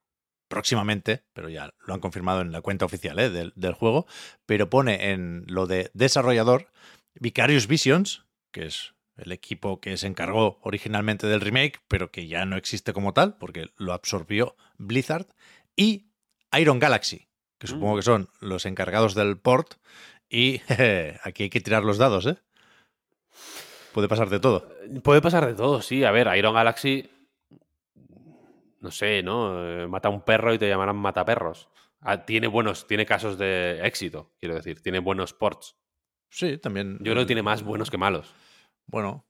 próximamente, 0.47 1.23
pero 1.33 1.49
ya 1.49 1.73
lo 1.85 1.93
han 1.93 1.99
confirmado 1.99 2.41
en 2.41 2.51
la 2.51 2.61
cuenta 2.61 2.85
oficial 2.85 3.19
¿eh? 3.19 3.29
del, 3.29 3.53
del 3.55 3.73
juego, 3.73 4.05
pero 4.45 4.69
pone 4.69 5.11
en 5.11 5.43
lo 5.47 5.67
de 5.67 5.91
desarrollador 5.93 6.69
Vicarious 7.15 7.67
Visions, 7.67 8.25
que 8.51 8.65
es 8.65 8.93
el 9.17 9.31
equipo 9.31 9.81
que 9.81 9.97
se 9.97 10.07
encargó 10.07 10.59
originalmente 10.61 11.27
del 11.27 11.41
remake, 11.41 11.81
pero 11.87 12.11
que 12.11 12.27
ya 12.27 12.45
no 12.45 12.55
existe 12.55 12.93
como 12.93 13.13
tal, 13.13 13.37
porque 13.37 13.71
lo 13.77 13.93
absorbió 13.93 14.55
Blizzard, 14.77 15.27
y 15.75 16.11
Iron 16.57 16.79
Galaxy, 16.79 17.27
que 17.57 17.67
supongo 17.67 17.95
Mm. 17.95 17.97
que 17.97 18.03
son 18.03 18.29
los 18.39 18.65
encargados 18.65 19.15
del 19.15 19.37
port, 19.37 19.75
y 20.29 20.59
jeje, 20.67 21.19
aquí 21.23 21.43
hay 21.43 21.49
que 21.49 21.61
tirar 21.61 21.83
los 21.83 21.97
dados, 21.97 22.25
¿eh? 22.27 22.37
Puede 23.93 24.07
pasar 24.07 24.29
de 24.29 24.39
todo. 24.39 24.69
Puede 25.01 25.21
pasar 25.21 25.47
de 25.47 25.55
todo, 25.55 25.81
sí. 25.81 26.03
A 26.03 26.11
ver, 26.11 26.27
Iron 26.37 26.53
Galaxy. 26.53 27.09
No 28.79 28.91
sé, 28.91 29.23
¿no? 29.23 29.67
Eh, 29.83 29.87
Mata 29.87 30.07
a 30.07 30.11
un 30.11 30.21
perro 30.21 30.53
y 30.53 30.57
te 30.59 30.67
llamarán 30.69 30.97
mataperros. 30.97 31.69
Ah, 32.01 32.25
tiene 32.25 32.47
buenos, 32.47 32.85
tiene 32.87 33.05
casos 33.05 33.37
de 33.37 33.79
éxito, 33.85 34.33
quiero 34.39 34.55
decir. 34.55 34.81
Tiene 34.81 34.99
buenos 34.99 35.33
ports. 35.33 35.75
Sí, 36.29 36.57
también. 36.57 36.97
Yo 36.99 37.11
creo 37.13 37.23
que 37.23 37.27
tiene 37.27 37.41
más 37.43 37.63
buenos 37.63 37.89
que 37.89 37.97
malos. 37.97 38.33
Bueno, 38.85 39.25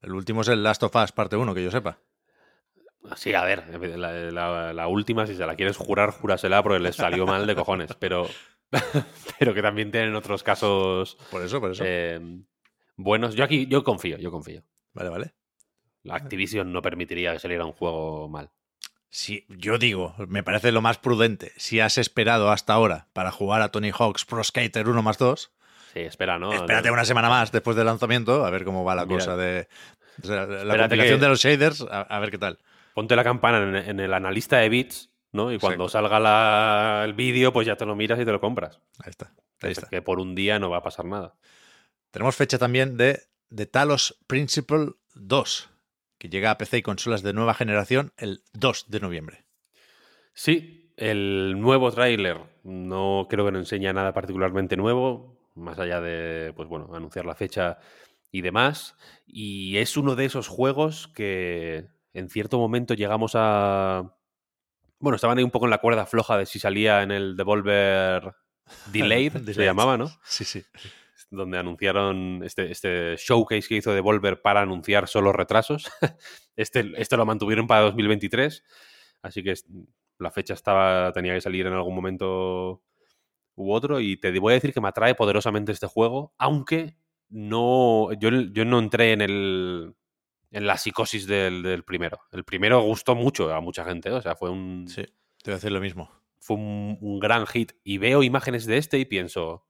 el 0.00 0.12
último 0.12 0.42
es 0.42 0.48
el 0.48 0.62
Last 0.62 0.82
of 0.84 0.94
Us 0.94 1.12
parte 1.12 1.36
1, 1.36 1.54
que 1.54 1.64
yo 1.64 1.70
sepa. 1.70 1.98
Sí, 3.16 3.34
a 3.34 3.44
ver, 3.44 3.68
la, 3.98 4.12
la- 4.30 4.72
la 4.72 4.88
última, 4.88 5.26
si 5.26 5.34
se 5.34 5.44
la 5.44 5.56
quieres 5.56 5.76
jurar, 5.76 6.10
júrasela 6.10 6.62
porque 6.62 6.78
les 6.80 6.96
salió 6.96 7.26
mal 7.26 7.46
de 7.46 7.54
cojones. 7.54 7.92
Pero, 7.98 8.26
pero 9.38 9.52
que 9.52 9.60
también 9.62 9.90
tienen 9.90 10.14
otros 10.14 10.42
casos 10.42 11.16
Por 11.30 11.42
eso, 11.42 11.60
por 11.60 11.72
eso. 11.72 11.84
eh, 11.86 12.18
buenos. 12.96 13.34
Yo 13.34 13.44
aquí, 13.44 13.66
yo 13.66 13.84
confío, 13.84 14.16
yo 14.18 14.30
confío. 14.30 14.62
Vale, 14.94 15.10
vale. 15.10 15.34
La 16.02 16.14
Activision 16.16 16.72
no 16.72 16.80
permitiría 16.82 17.32
que 17.32 17.38
saliera 17.40 17.64
un 17.66 17.72
juego 17.72 18.28
mal. 18.28 18.50
Si 19.16 19.46
yo 19.48 19.78
digo, 19.78 20.16
me 20.26 20.42
parece 20.42 20.72
lo 20.72 20.80
más 20.82 20.98
prudente. 20.98 21.52
Si 21.56 21.78
has 21.78 21.98
esperado 21.98 22.50
hasta 22.50 22.72
ahora 22.72 23.06
para 23.12 23.30
jugar 23.30 23.62
a 23.62 23.70
Tony 23.70 23.92
Hawk's 23.96 24.24
Pro 24.24 24.42
Skater 24.42 24.88
1 24.88 25.02
más 25.02 25.18
2, 25.18 25.52
Sí, 25.92 26.00
espera, 26.00 26.40
¿no? 26.40 26.52
espérate 26.52 26.90
una 26.90 27.04
semana 27.04 27.28
más 27.28 27.52
después 27.52 27.76
del 27.76 27.86
lanzamiento 27.86 28.44
a 28.44 28.50
ver 28.50 28.64
cómo 28.64 28.82
va 28.82 28.96
la 28.96 29.06
Mira. 29.06 29.20
cosa 29.20 29.36
de. 29.36 29.68
o 30.20 30.26
sea, 30.26 30.46
la 30.46 30.76
compilación 30.76 31.20
de 31.20 31.28
los 31.28 31.38
shaders, 31.40 31.82
a, 31.88 32.00
a 32.00 32.18
ver 32.18 32.32
qué 32.32 32.38
tal. 32.38 32.58
Ponte 32.92 33.14
la 33.14 33.22
campana 33.22 33.58
en, 33.62 33.76
en 33.76 34.00
el 34.00 34.12
analista 34.12 34.56
de 34.56 34.68
bits, 34.68 35.10
¿no? 35.30 35.52
Y 35.52 35.60
cuando 35.60 35.88
salga 35.88 36.18
la- 36.18 37.02
el 37.04 37.12
vídeo, 37.14 37.52
pues 37.52 37.68
ya 37.68 37.76
te 37.76 37.86
lo 37.86 37.94
miras 37.94 38.18
y 38.18 38.24
te 38.24 38.32
lo 38.32 38.40
compras. 38.40 38.80
Ahí 38.98 39.10
está. 39.10 39.32
Ahí 39.62 39.70
está. 39.70 39.86
Que 39.88 40.02
por 40.02 40.18
un 40.18 40.34
día 40.34 40.58
no 40.58 40.70
va 40.70 40.78
a 40.78 40.82
pasar 40.82 41.04
nada. 41.04 41.34
Tenemos 42.10 42.34
fecha 42.34 42.58
también 42.58 42.96
de 42.96 43.22
The 43.54 43.66
Talos 43.66 44.18
Principle 44.26 44.88
2, 45.14 45.70
que 46.24 46.30
llega 46.30 46.50
a 46.50 46.56
PC 46.56 46.78
y 46.78 46.82
consolas 46.82 47.22
de 47.22 47.34
nueva 47.34 47.52
generación 47.52 48.14
el 48.16 48.42
2 48.54 48.86
de 48.88 48.98
noviembre. 48.98 49.44
Sí, 50.32 50.90
el 50.96 51.60
nuevo 51.60 51.92
tráiler 51.92 52.38
no 52.62 53.26
creo 53.28 53.44
que 53.44 53.52
no 53.52 53.58
enseña 53.58 53.92
nada 53.92 54.14
particularmente 54.14 54.74
nuevo, 54.74 55.36
más 55.54 55.78
allá 55.78 56.00
de, 56.00 56.54
pues 56.56 56.66
bueno, 56.66 56.88
anunciar 56.94 57.26
la 57.26 57.34
fecha 57.34 57.76
y 58.32 58.40
demás. 58.40 58.96
Y 59.26 59.76
es 59.76 59.98
uno 59.98 60.16
de 60.16 60.24
esos 60.24 60.48
juegos 60.48 61.08
que 61.08 61.88
en 62.14 62.30
cierto 62.30 62.58
momento 62.58 62.94
llegamos 62.94 63.32
a... 63.34 64.16
Bueno, 65.00 65.16
estaban 65.16 65.36
ahí 65.36 65.44
un 65.44 65.50
poco 65.50 65.66
en 65.66 65.72
la 65.72 65.82
cuerda 65.82 66.06
floja 66.06 66.38
de 66.38 66.46
si 66.46 66.58
salía 66.58 67.02
en 67.02 67.10
el 67.10 67.36
Devolver 67.36 68.34
Delayed, 68.90 69.44
se 69.52 69.62
llamaba, 69.62 69.98
¿no? 69.98 70.08
Sí, 70.24 70.46
sí. 70.46 70.64
Donde 71.34 71.58
anunciaron 71.58 72.42
este, 72.44 72.70
este 72.70 73.16
showcase 73.16 73.68
que 73.68 73.76
hizo 73.76 73.92
Devolver 73.92 74.42
para 74.42 74.62
anunciar 74.62 75.08
solo 75.08 75.32
retrasos. 75.32 75.90
Este, 76.56 76.92
este 76.98 77.16
lo 77.16 77.26
mantuvieron 77.26 77.66
para 77.66 77.80
2023, 77.80 78.62
así 79.22 79.42
que 79.42 79.54
la 80.20 80.30
fecha 80.30 80.54
estaba 80.54 81.12
tenía 81.12 81.34
que 81.34 81.40
salir 81.40 81.66
en 81.66 81.72
algún 81.72 81.96
momento 81.96 82.80
u 83.56 83.72
otro. 83.72 83.98
Y 83.98 84.18
te 84.18 84.38
voy 84.38 84.52
a 84.52 84.54
decir 84.54 84.72
que 84.72 84.80
me 84.80 84.86
atrae 84.86 85.16
poderosamente 85.16 85.72
este 85.72 85.88
juego, 85.88 86.32
aunque 86.38 86.96
no 87.28 88.12
yo, 88.12 88.30
yo 88.30 88.64
no 88.64 88.78
entré 88.78 89.12
en 89.12 89.20
el 89.20 89.94
en 90.52 90.66
la 90.68 90.78
psicosis 90.78 91.26
del, 91.26 91.62
del 91.64 91.82
primero. 91.82 92.20
El 92.30 92.44
primero 92.44 92.80
gustó 92.82 93.16
mucho 93.16 93.52
a 93.52 93.60
mucha 93.60 93.84
gente, 93.84 94.10
o 94.12 94.22
sea, 94.22 94.36
fue 94.36 94.50
un, 94.50 94.86
Sí, 94.86 95.02
te 95.02 95.50
voy 95.50 95.54
a 95.54 95.56
decir 95.56 95.72
lo 95.72 95.80
mismo. 95.80 96.10
fue 96.38 96.56
un, 96.56 96.96
un 97.00 97.18
gran 97.18 97.46
hit. 97.46 97.72
Y 97.82 97.98
veo 97.98 98.22
imágenes 98.22 98.64
de 98.66 98.76
este 98.76 98.98
y 98.98 99.04
pienso, 99.04 99.66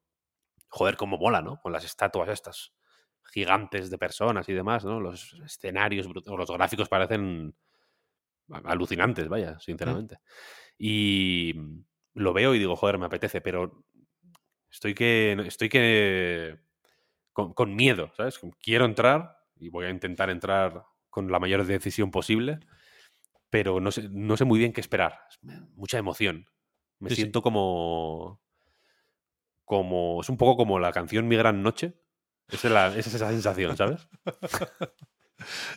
joder, 0.75 0.97
cómo 0.97 1.19
mola, 1.19 1.43
¿no? 1.43 1.61
Con 1.61 1.73
las 1.73 1.85
estatuas 1.85 2.29
estas 2.29 2.75
gigantes 3.33 3.91
de 3.91 3.99
personas 3.99 4.49
y 4.49 4.53
demás, 4.53 4.85
¿no? 4.85 5.01
Los 5.01 5.35
escenarios, 5.45 6.09
brut- 6.09 6.27
los 6.37 6.51
gráficos 6.51 6.89
parecen 6.89 7.55
alucinantes, 8.65 9.29
vaya, 9.29 9.59
sinceramente. 9.59 10.19
Y 10.79 11.55
lo 12.15 12.33
veo 12.33 12.55
y 12.55 12.59
digo, 12.59 12.77
joder, 12.77 12.99
me 12.99 13.07
apetece, 13.07 13.41
pero 13.41 13.85
estoy 14.71 14.95
que, 14.95 15.33
estoy 15.47 15.69
que 15.69 16.61
con, 17.33 17.55
con 17.55 17.75
miedo, 17.77 18.13
¿sabes? 18.17 18.41
Quiero 18.61 18.85
entrar 18.87 19.39
y 19.57 19.71
voy 19.71 19.87
a 19.87 19.91
intentar 19.91 20.31
entrar 20.31 20.85
con 21.11 21.31
la 21.33 21.41
mayor 21.41 21.65
decisión 21.67 22.11
posible, 22.11 22.61
pero 23.51 23.81
no 23.81 23.91
sé, 23.93 24.09
no 24.11 24.37
sé 24.37 24.45
muy 24.45 24.59
bien 24.59 24.73
qué 24.73 24.81
esperar. 24.81 25.21
Mucha 25.75 25.99
emoción. 25.99 26.47
Me 27.01 27.11
Sí, 27.11 27.17
sí. 27.17 27.23
siento 27.23 27.43
como. 27.43 28.43
Como. 29.65 30.21
Es 30.21 30.29
un 30.29 30.37
poco 30.37 30.57
como 30.57 30.79
la 30.79 30.93
canción 30.93 31.29
Mi 31.29 31.37
Gran 31.37 31.63
Noche. 31.63 31.95
Esa 32.49 32.69
es, 32.69 32.75
la- 32.75 32.89
esa 32.89 33.09
es 33.09 33.15
esa 33.15 33.31
sensación, 33.31 33.77
¿sabes? 33.77 34.07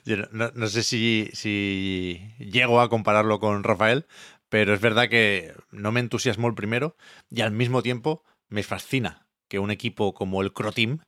Yo 0.05 0.17
no, 0.31 0.67
sé 0.67 0.83
si, 0.83 1.29
si 1.33 2.21
llego 2.39 2.79
a 2.79 2.89
compararlo 2.89 3.39
con 3.39 3.63
Rafael, 3.63 4.05
pero 4.49 4.73
es 4.73 4.81
verdad 4.81 5.09
que 5.09 5.53
no 5.71 5.91
me 5.91 5.99
entusiasmó 5.99 6.47
el 6.47 6.55
primero 6.55 6.95
y 7.29 7.41
al 7.41 7.51
mismo 7.51 7.81
tiempo 7.81 8.23
me 8.49 8.63
fascina 8.63 9.27
que 9.47 9.59
un 9.59 9.71
equipo 9.71 10.13
como 10.13 10.41
el 10.41 10.53
Croteam 10.53 10.99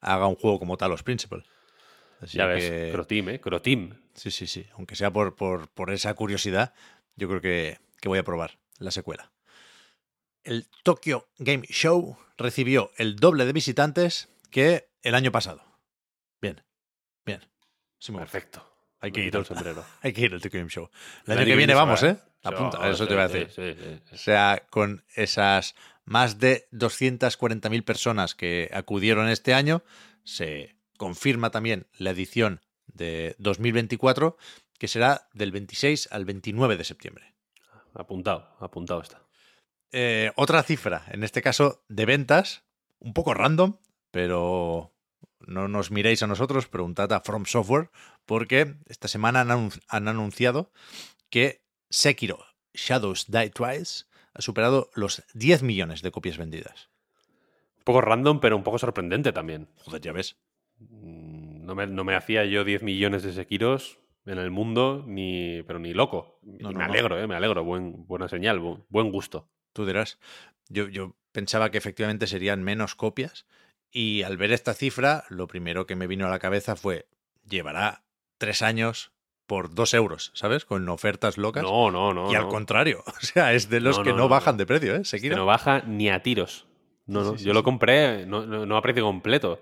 haga 0.00 0.26
un 0.26 0.36
juego 0.36 0.58
como 0.58 0.76
Talos 0.76 1.02
Principle. 1.02 1.44
Así 2.20 2.38
ya 2.38 2.46
ves, 2.46 2.70
que- 2.70 2.90
Croteam, 2.92 3.28
¿eh? 3.30 3.40
Croteam. 3.40 4.00
Sí, 4.14 4.30
sí, 4.30 4.46
sí. 4.46 4.66
Aunque 4.74 4.96
sea 4.96 5.12
por, 5.12 5.34
por, 5.34 5.68
por 5.68 5.90
esa 5.90 6.14
curiosidad, 6.14 6.72
yo 7.16 7.28
creo 7.28 7.40
que, 7.40 7.78
que 8.00 8.08
voy 8.08 8.18
a 8.18 8.24
probar 8.24 8.58
la 8.78 8.90
secuela. 8.90 9.32
El 10.44 10.68
Tokyo 10.82 11.26
Game 11.38 11.66
Show 11.68 12.18
recibió 12.36 12.90
el 12.96 13.16
doble 13.16 13.46
de 13.46 13.52
visitantes 13.52 14.28
que 14.50 14.88
el 15.02 15.14
año 15.14 15.32
pasado. 15.32 15.64
Bien, 16.40 16.62
bien. 17.24 17.40
Sí. 17.98 18.12
Perfecto. 18.12 18.62
Hay 19.00 19.10
que 19.10 19.22
ir 19.22 19.34
el 19.34 19.44
sombrero. 19.44 19.84
hay 20.02 20.12
que 20.12 20.20
ir 20.20 20.34
al 20.34 20.42
Tokyo 20.42 20.58
Game 20.58 20.70
Show. 20.70 20.90
El, 21.26 21.38
año 21.38 21.46
que 21.46 21.56
viene 21.56 21.74
vamos, 21.74 22.04
va. 22.04 22.10
¿eh? 22.10 22.18
Apunta, 22.42 22.78
Sí, 22.82 22.90
eso 22.90 23.06
te 23.06 23.14
iba 23.14 23.22
a 23.22 23.28
decir. 23.28 23.50
sí, 23.50 23.74
sí, 23.82 24.00
sí. 24.04 24.14
O 24.14 24.18
sea, 24.18 24.66
con 24.68 25.02
esas 25.14 25.74
más 26.04 26.38
de 26.38 26.68
240.000 26.72 27.82
personas 27.84 28.34
que 28.34 28.70
acudieron 28.74 29.28
este 29.28 29.54
año, 29.54 29.82
se 30.24 30.76
confirma 30.98 31.50
también 31.50 31.86
la 31.96 32.10
edición 32.10 32.60
de 32.86 33.34
2024, 33.38 34.36
que 34.78 34.88
será 34.88 35.28
del 35.32 35.52
26 35.52 36.08
al 36.12 36.26
29 36.26 36.76
de 36.76 36.84
septiembre. 36.84 37.34
Apuntado, 37.94 38.54
apuntado 38.60 39.00
está. 39.00 39.22
Eh, 39.96 40.32
otra 40.34 40.62
cifra, 40.64 41.04
en 41.12 41.22
este 41.22 41.40
caso 41.40 41.84
de 41.88 42.04
ventas, 42.04 42.64
un 42.98 43.12
poco 43.14 43.32
random, 43.32 43.76
pero 44.10 44.92
no 45.38 45.68
nos 45.68 45.92
miréis 45.92 46.20
a 46.22 46.26
nosotros, 46.26 46.66
preguntad 46.66 47.12
a 47.12 47.20
From 47.20 47.44
Software, 47.46 47.90
porque 48.26 48.74
esta 48.86 49.06
semana 49.06 49.42
han, 49.42 49.48
anun- 49.50 49.82
han 49.88 50.08
anunciado 50.08 50.72
que 51.30 51.62
Sekiro 51.90 52.44
Shadows 52.72 53.30
Die 53.30 53.50
Twice 53.50 54.06
ha 54.32 54.40
superado 54.42 54.90
los 54.96 55.22
10 55.34 55.62
millones 55.62 56.02
de 56.02 56.10
copias 56.10 56.38
vendidas. 56.38 56.90
Un 57.78 57.84
poco 57.84 58.00
random, 58.00 58.40
pero 58.40 58.56
un 58.56 58.64
poco 58.64 58.78
sorprendente 58.78 59.32
también. 59.32 59.68
Joder, 59.76 60.00
ya 60.00 60.12
ves. 60.12 60.38
Mm, 60.80 61.66
No 61.66 61.74
me, 61.76 61.86
no 61.86 62.02
me 62.02 62.16
hacía 62.16 62.44
yo 62.46 62.64
10 62.64 62.82
millones 62.82 63.22
de 63.22 63.32
Sekiros 63.32 64.00
en 64.26 64.38
el 64.38 64.50
mundo, 64.50 65.04
ni, 65.06 65.62
pero 65.68 65.78
ni 65.78 65.92
loco. 65.94 66.40
No, 66.42 66.70
Y 66.70 66.72
no, 66.74 66.78
me 66.80 66.84
alegro, 66.84 67.16
eh, 67.22 67.26
me 67.28 67.36
alegro. 67.36 67.62
Buen, 67.62 68.06
buena 68.08 68.26
señal, 68.28 68.58
bu- 68.60 68.84
buen 68.88 69.12
gusto. 69.12 69.50
Tú 69.74 69.84
dirás. 69.84 70.18
Yo, 70.70 70.88
yo 70.88 71.14
pensaba 71.32 71.70
que 71.70 71.76
efectivamente 71.76 72.26
serían 72.26 72.62
menos 72.62 72.94
copias 72.94 73.44
y 73.90 74.22
al 74.22 74.36
ver 74.36 74.52
esta 74.52 74.72
cifra, 74.72 75.24
lo 75.28 75.46
primero 75.46 75.86
que 75.86 75.94
me 75.94 76.06
vino 76.06 76.26
a 76.26 76.30
la 76.30 76.38
cabeza 76.38 76.74
fue, 76.74 77.06
llevará 77.46 78.02
tres 78.38 78.62
años 78.62 79.12
por 79.46 79.74
dos 79.74 79.94
euros, 79.94 80.30
¿sabes? 80.34 80.64
Con 80.64 80.88
ofertas 80.88 81.38
locas. 81.38 81.62
No, 81.62 81.90
no, 81.90 82.14
no. 82.14 82.32
y 82.32 82.34
al 82.34 82.44
no. 82.44 82.48
contrario, 82.48 83.04
o 83.06 83.20
sea, 83.20 83.52
es 83.52 83.68
de 83.68 83.80
los 83.80 83.98
No, 83.98 84.04
que 84.04 84.12
no, 84.12 84.28
bajan 84.28 84.56
de 84.56 84.66
precio, 84.66 84.94
¿eh? 84.94 85.02
Este 85.02 85.18
Sekiro. 85.18 85.36
no 85.36 85.46
baja 85.46 85.82
ni 85.86 86.08
a 86.08 86.22
tiros. 86.22 86.66
No, 87.06 87.22
no. 87.22 87.36
sí, 87.36 87.44
yo 87.44 87.50
sí. 87.50 87.54
lo 87.54 87.62
compré, 87.62 88.26
no, 88.26 88.46
no, 88.46 88.64
no 88.64 88.76
a 88.76 88.82
precio 88.82 89.04
completo. 89.04 89.60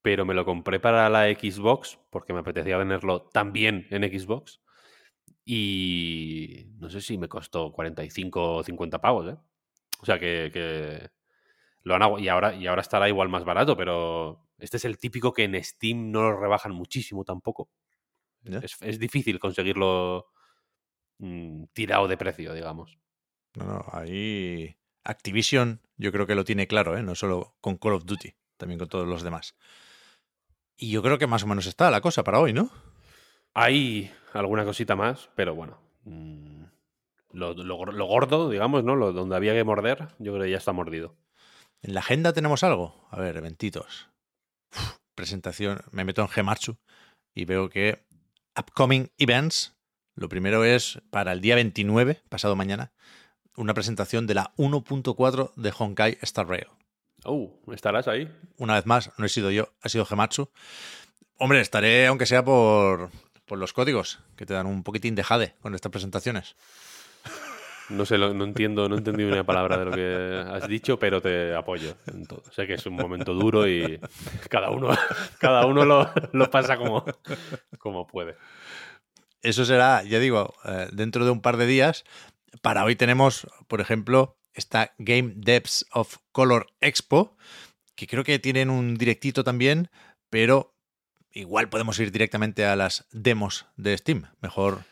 Pero 0.00 0.24
me 0.24 0.34
lo 0.34 0.44
compré 0.44 0.80
para 0.80 1.08
la 1.08 1.26
Xbox 1.26 1.98
porque 2.10 2.32
me 2.32 2.40
apetecía 2.40 2.78
tenerlo 2.78 3.22
también 3.22 3.86
en 3.90 4.02
Xbox. 4.02 4.60
Y 5.44 6.66
no 6.78 6.88
sé 6.88 7.00
si 7.00 7.18
me 7.18 7.28
costó 7.28 7.72
45 7.72 8.54
o 8.56 8.62
50 8.62 9.00
pavos, 9.00 9.32
¿eh? 9.32 9.36
O 10.00 10.06
sea 10.06 10.18
que, 10.18 10.50
que 10.52 11.10
lo 11.82 11.94
han 11.94 12.20
y 12.20 12.28
ahora 12.28 12.54
y 12.54 12.66
ahora 12.66 12.82
estará 12.82 13.08
igual 13.08 13.28
más 13.28 13.44
barato, 13.44 13.76
pero 13.76 14.48
este 14.58 14.76
es 14.76 14.84
el 14.84 14.98
típico 14.98 15.32
que 15.32 15.44
en 15.44 15.62
Steam 15.62 16.10
no 16.10 16.22
lo 16.22 16.38
rebajan 16.38 16.72
muchísimo 16.72 17.24
tampoco. 17.24 17.70
Ya. 18.42 18.58
Es, 18.58 18.76
es 18.80 18.98
difícil 18.98 19.38
conseguirlo 19.38 20.26
mm, 21.18 21.64
tirado 21.72 22.08
de 22.08 22.16
precio, 22.16 22.54
digamos. 22.54 22.98
No, 23.54 23.64
no, 23.64 23.84
ahí 23.92 24.76
Activision 25.04 25.80
yo 25.96 26.12
creo 26.12 26.26
que 26.26 26.34
lo 26.34 26.44
tiene 26.44 26.66
claro, 26.66 26.96
¿eh? 26.96 27.02
No 27.02 27.14
solo 27.14 27.56
con 27.60 27.76
Call 27.76 27.94
of 27.94 28.04
Duty, 28.04 28.34
también 28.56 28.78
con 28.78 28.88
todos 28.88 29.06
los 29.06 29.22
demás. 29.22 29.56
Y 30.76 30.90
yo 30.90 31.02
creo 31.02 31.18
que 31.18 31.26
más 31.26 31.42
o 31.44 31.46
menos 31.46 31.66
está 31.66 31.90
la 31.90 32.00
cosa 32.00 32.24
para 32.24 32.40
hoy, 32.40 32.52
¿no? 32.52 32.70
Hay 33.54 34.10
alguna 34.32 34.64
cosita 34.64 34.96
más, 34.96 35.30
pero 35.34 35.54
bueno. 35.54 35.78
mm, 36.04 36.62
lo, 37.32 37.54
lo 37.54 37.76
gor- 37.78 37.92
lo 37.92 38.06
gordo, 38.06 38.48
digamos, 38.50 38.84
¿no? 38.84 38.96
Lo, 38.96 39.12
donde 39.12 39.36
había 39.36 39.52
que 39.54 39.64
morder, 39.64 40.08
yo 40.18 40.32
creo 40.32 40.44
que 40.44 40.50
ya 40.50 40.58
está 40.58 40.72
mordido. 40.72 41.14
En 41.82 41.94
la 41.94 42.00
agenda 42.00 42.32
tenemos 42.32 42.62
algo. 42.62 43.06
A 43.10 43.18
ver, 43.20 43.36
eventitos. 43.36 44.08
Uf, 44.74 44.96
presentación. 45.14 45.80
Me 45.90 46.04
meto 46.04 46.22
en 46.22 46.28
Gematsu 46.28 46.76
y 47.34 47.44
veo 47.44 47.68
que 47.68 48.04
upcoming 48.58 49.10
events. 49.18 49.74
Lo 50.14 50.28
primero 50.28 50.64
es 50.64 51.00
para 51.10 51.32
el 51.32 51.40
día 51.40 51.54
29, 51.54 52.20
pasado 52.28 52.54
mañana, 52.54 52.92
una 53.56 53.72
presentación 53.74 54.26
de 54.26 54.34
la 54.34 54.52
1.4 54.56 55.52
de 55.56 55.72
Honkai 55.76 56.18
Star 56.20 56.46
Rail. 56.48 56.66
Oh, 57.24 57.50
¿estarás 57.72 58.08
ahí? 58.08 58.30
Una 58.58 58.74
vez 58.74 58.84
más, 58.86 59.10
no 59.16 59.24
he 59.24 59.28
sido 59.30 59.50
yo, 59.50 59.68
ha 59.80 59.88
sido 59.88 60.04
Gematsu. 60.04 60.50
Hombre, 61.38 61.60
estaré, 61.60 62.06
aunque 62.08 62.26
sea 62.26 62.44
por, 62.44 63.10
por 63.46 63.58
los 63.58 63.72
códigos, 63.72 64.20
que 64.36 64.46
te 64.46 64.54
dan 64.54 64.66
un 64.66 64.82
poquitín 64.82 65.14
de 65.14 65.24
jade 65.24 65.54
con 65.60 65.74
estas 65.74 65.92
presentaciones. 65.92 66.56
No 67.88 68.06
sé, 68.06 68.16
no 68.16 68.44
entiendo, 68.44 68.88
no 68.88 68.96
entendí 68.96 69.24
una 69.24 69.44
palabra 69.44 69.76
de 69.76 69.84
lo 69.84 69.90
que 69.92 70.50
has 70.50 70.66
dicho, 70.68 70.98
pero 70.98 71.20
te 71.20 71.54
apoyo 71.54 71.96
en 72.06 72.26
todo. 72.26 72.42
Sé 72.50 72.66
que 72.66 72.74
es 72.74 72.86
un 72.86 72.94
momento 72.94 73.34
duro 73.34 73.68
y 73.68 74.00
cada 74.48 74.70
uno, 74.70 74.88
cada 75.38 75.66
uno 75.66 75.84
lo, 75.84 76.10
lo 76.32 76.50
pasa 76.50 76.76
como, 76.76 77.04
como 77.78 78.06
puede. 78.06 78.36
Eso 79.42 79.64
será, 79.64 80.04
ya 80.04 80.20
digo, 80.20 80.54
eh, 80.64 80.88
dentro 80.92 81.24
de 81.24 81.32
un 81.32 81.42
par 81.42 81.56
de 81.56 81.66
días. 81.66 82.04
Para 82.62 82.84
hoy 82.84 82.96
tenemos, 82.96 83.46
por 83.66 83.80
ejemplo, 83.80 84.38
esta 84.54 84.94
Game 84.98 85.32
Depths 85.36 85.84
of 85.92 86.18
Color 86.30 86.68
Expo, 86.80 87.36
que 87.94 88.06
creo 88.06 88.24
que 88.24 88.38
tienen 88.38 88.70
un 88.70 88.96
directito 88.96 89.42
también, 89.42 89.90
pero 90.30 90.71
igual 91.32 91.68
podemos 91.68 91.98
ir 91.98 92.12
directamente 92.12 92.64
a 92.64 92.76
las 92.76 93.06
demos 93.12 93.66
de 93.76 93.96
Steam. 93.96 94.26
Mejor 94.40 94.84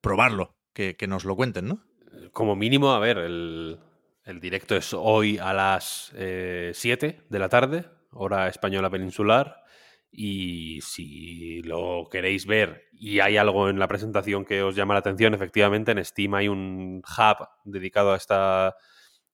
probarlo, 0.00 0.54
que, 0.72 0.96
que 0.96 1.06
nos 1.06 1.24
lo 1.24 1.36
cuenten, 1.36 1.68
¿no? 1.68 1.84
Como 2.32 2.56
mínimo, 2.56 2.92
a 2.92 2.98
ver, 2.98 3.18
el, 3.18 3.78
el 4.26 4.40
directo 4.40 4.76
es 4.76 4.92
hoy 4.92 5.38
a 5.38 5.52
las 5.52 6.12
7 6.12 7.20
de 7.28 7.38
la 7.38 7.48
tarde, 7.48 7.84
hora 8.10 8.48
española 8.48 8.90
peninsular. 8.90 9.62
Y 10.10 10.80
si 10.82 11.62
lo 11.62 12.08
queréis 12.10 12.46
ver 12.46 12.88
y 12.92 13.20
hay 13.20 13.36
algo 13.36 13.68
en 13.68 13.78
la 13.78 13.86
presentación 13.86 14.44
que 14.44 14.62
os 14.62 14.74
llama 14.74 14.94
la 14.94 15.00
atención, 15.00 15.34
efectivamente 15.34 15.92
en 15.92 16.04
Steam 16.04 16.34
hay 16.34 16.48
un 16.48 17.02
hub 17.06 17.48
dedicado 17.64 18.12
a 18.12 18.16
esta 18.16 18.74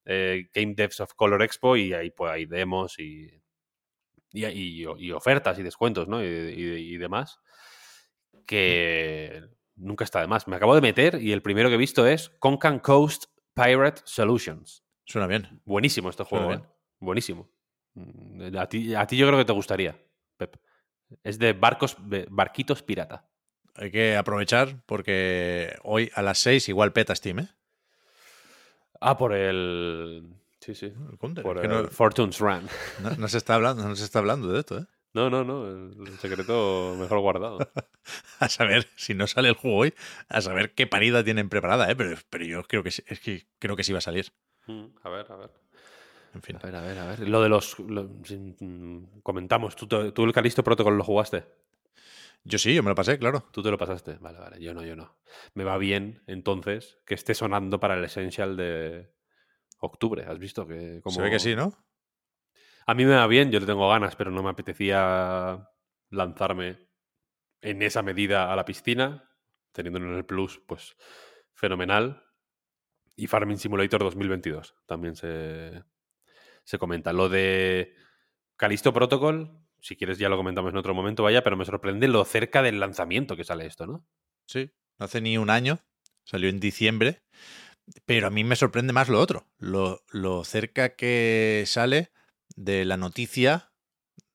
eh, 0.04 0.48
Game 0.52 0.74
Devs 0.74 1.00
of 1.00 1.14
Color 1.14 1.42
Expo 1.42 1.76
y 1.76 1.94
ahí 1.94 2.10
pues 2.10 2.32
hay 2.32 2.46
demos 2.46 2.98
y, 2.98 3.30
y, 4.32 4.46
y- 4.46 4.84
y 4.98 5.12
ofertas 5.12 5.58
y 5.58 5.62
descuentos, 5.62 6.08
¿no? 6.08 6.22
Y, 6.22 6.26
y- 6.26 6.96
demás. 6.98 7.38
Que 8.46 9.42
nunca 9.76 10.04
está 10.04 10.20
de 10.20 10.26
más. 10.26 10.48
Me 10.48 10.56
acabo 10.56 10.74
de 10.74 10.80
meter 10.80 11.20
y 11.22 11.32
el 11.32 11.42
primero 11.42 11.68
que 11.68 11.74
he 11.76 11.78
visto 11.78 12.06
es 12.06 12.30
Concan 12.38 12.78
Coast 12.80 13.24
Pirate 13.54 14.00
Solutions. 14.04 14.84
Suena 15.04 15.26
bien. 15.26 15.60
Buenísimo 15.64 16.10
este 16.10 16.24
juego. 16.24 16.52
¿eh? 16.54 16.62
Buenísimo. 17.00 17.50
Mm, 17.94 18.56
A 18.56 18.68
ti, 18.68 18.94
a 18.94 19.06
ti 19.06 19.16
yo 19.16 19.26
creo 19.26 19.38
que 19.38 19.44
te 19.44 19.52
gustaría, 19.52 19.96
Pep. 20.36 20.56
Es 21.22 21.38
de 21.38 21.52
barcos, 21.52 21.96
de 22.08 22.26
barquitos 22.30 22.82
pirata. 22.82 23.28
Hay 23.74 23.90
que 23.90 24.16
aprovechar 24.16 24.82
porque 24.86 25.76
hoy 25.82 26.10
a 26.14 26.22
las 26.22 26.38
6 26.38 26.68
igual 26.68 26.92
peta 26.92 27.14
Steam, 27.14 27.40
¿eh? 27.40 27.48
Ah, 29.00 29.16
por 29.18 29.34
el. 29.34 30.24
Sí, 30.64 30.74
sí. 30.76 30.86
El 31.10 31.18
Counter. 31.18 31.42
Por 31.42 31.56
Es 31.58 31.62
que 31.62 31.66
el 31.66 31.82
no, 31.82 31.88
Fortune's 31.88 32.38
Run. 32.38 32.68
no- 33.02 33.16
no 33.16 33.28
se 33.28 33.38
está 33.38 33.54
hablando, 33.56 33.86
no 33.88 33.96
se 33.96 34.04
está 34.04 34.20
hablando 34.20 34.48
de 34.52 34.60
esto, 34.60 34.78
¿eh? 34.78 34.86
No, 35.14 35.28
no, 35.28 35.44
no. 35.44 35.66
El 35.68 36.18
secreto 36.20 36.94
mejor 36.98 37.18
guardado. 37.18 37.58
A 38.40 38.48
saber, 38.48 38.88
si 38.96 39.12
no 39.14 39.26
sale 39.26 39.48
el 39.48 39.54
juego 39.54 39.76
hoy, 39.76 39.94
a 40.28 40.40
saber 40.40 40.72
qué 40.74 40.86
parida 40.86 41.22
tienen 41.22 41.48
preparada, 41.48 41.90
¿eh? 41.90 41.94
Pero, 41.96 42.16
pero 42.30 42.44
yo 42.44 42.62
creo 42.64 42.82
que, 42.82 42.90
sí- 42.90 43.04
es 43.06 43.20
que 43.20 43.46
creo 43.58 43.76
que 43.76 43.84
sí 43.84 43.92
va 43.92 43.98
a 43.98 44.02
salir. 44.02 44.32
Mm, 44.66 44.84
a 45.02 45.08
ver, 45.10 45.26
a 45.30 45.36
ver. 45.36 45.50
En 46.34 46.42
fin. 46.42 46.56
A 46.56 46.64
ver, 46.66 46.76
a 46.76 46.80
ver, 46.80 46.98
a 46.98 47.06
ver. 47.08 47.28
Lo 47.28 47.42
de 47.42 47.48
los. 47.48 47.78
lo- 47.80 48.04
mm, 48.04 49.20
comentamos. 49.22 49.76
¿Tú, 49.76 49.86
tú 49.86 50.24
el 50.24 50.32
Calisto 50.32 50.64
Protocol 50.64 50.96
lo 50.96 51.04
jugaste? 51.04 51.44
Yo 52.44 52.58
sí, 52.58 52.74
yo 52.74 52.82
me 52.82 52.88
lo 52.88 52.94
pasé, 52.96 53.18
claro. 53.18 53.44
Tú 53.52 53.62
te 53.62 53.70
lo 53.70 53.78
pasaste. 53.78 54.16
Vale, 54.20 54.38
vale. 54.38 54.60
Yo 54.60 54.72
no, 54.74 54.82
yo 54.84 54.96
no. 54.96 55.14
Me 55.54 55.62
va 55.64 55.76
bien, 55.78 56.22
entonces, 56.26 56.98
que 57.04 57.14
esté 57.14 57.34
sonando 57.34 57.78
para 57.80 57.94
el 57.94 58.04
Essential 58.04 58.56
de 58.56 59.10
octubre. 59.82 60.24
¿Has 60.26 60.38
visto? 60.38 60.66
que 60.66 61.00
como... 61.02 61.14
Se 61.14 61.22
ve 61.22 61.30
que 61.30 61.38
sí, 61.38 61.54
¿no? 61.54 61.72
A 62.86 62.94
mí 62.94 63.04
me 63.04 63.14
va 63.14 63.26
bien, 63.26 63.50
yo 63.50 63.60
le 63.60 63.66
tengo 63.66 63.88
ganas, 63.88 64.16
pero 64.16 64.30
no 64.30 64.42
me 64.42 64.50
apetecía 64.50 65.68
lanzarme 66.10 66.88
en 67.60 67.82
esa 67.82 68.02
medida 68.02 68.52
a 68.52 68.56
la 68.56 68.64
piscina, 68.64 69.30
teniéndolo 69.72 70.10
en 70.10 70.16
el 70.16 70.24
Plus, 70.24 70.60
pues 70.66 70.96
fenomenal. 71.54 72.24
Y 73.14 73.26
Farming 73.26 73.58
Simulator 73.58 74.02
2022 74.02 74.74
también 74.86 75.14
se, 75.14 75.84
se 76.64 76.78
comenta. 76.78 77.12
Lo 77.12 77.28
de 77.28 77.94
Calisto 78.56 78.92
Protocol, 78.92 79.60
si 79.80 79.96
quieres 79.96 80.18
ya 80.18 80.28
lo 80.28 80.36
comentamos 80.36 80.72
en 80.72 80.78
otro 80.78 80.94
momento, 80.94 81.22
vaya, 81.22 81.42
pero 81.42 81.56
me 81.56 81.64
sorprende 81.64 82.08
lo 82.08 82.24
cerca 82.24 82.62
del 82.62 82.80
lanzamiento 82.80 83.36
que 83.36 83.44
sale 83.44 83.66
esto, 83.66 83.86
¿no? 83.86 84.06
Sí. 84.46 84.72
No 84.98 85.06
hace 85.06 85.20
ni 85.20 85.38
un 85.38 85.50
año. 85.50 85.78
Salió 86.24 86.48
en 86.48 86.60
diciembre. 86.60 87.22
Pero 88.06 88.26
a 88.26 88.30
mí 88.30 88.44
me 88.44 88.56
sorprende 88.56 88.92
más 88.92 89.08
lo 89.08 89.20
otro. 89.20 89.46
Lo, 89.58 90.02
lo 90.10 90.44
cerca 90.44 90.94
que 90.94 91.64
sale 91.66 92.12
de 92.56 92.84
la 92.84 92.96
noticia 92.96 93.72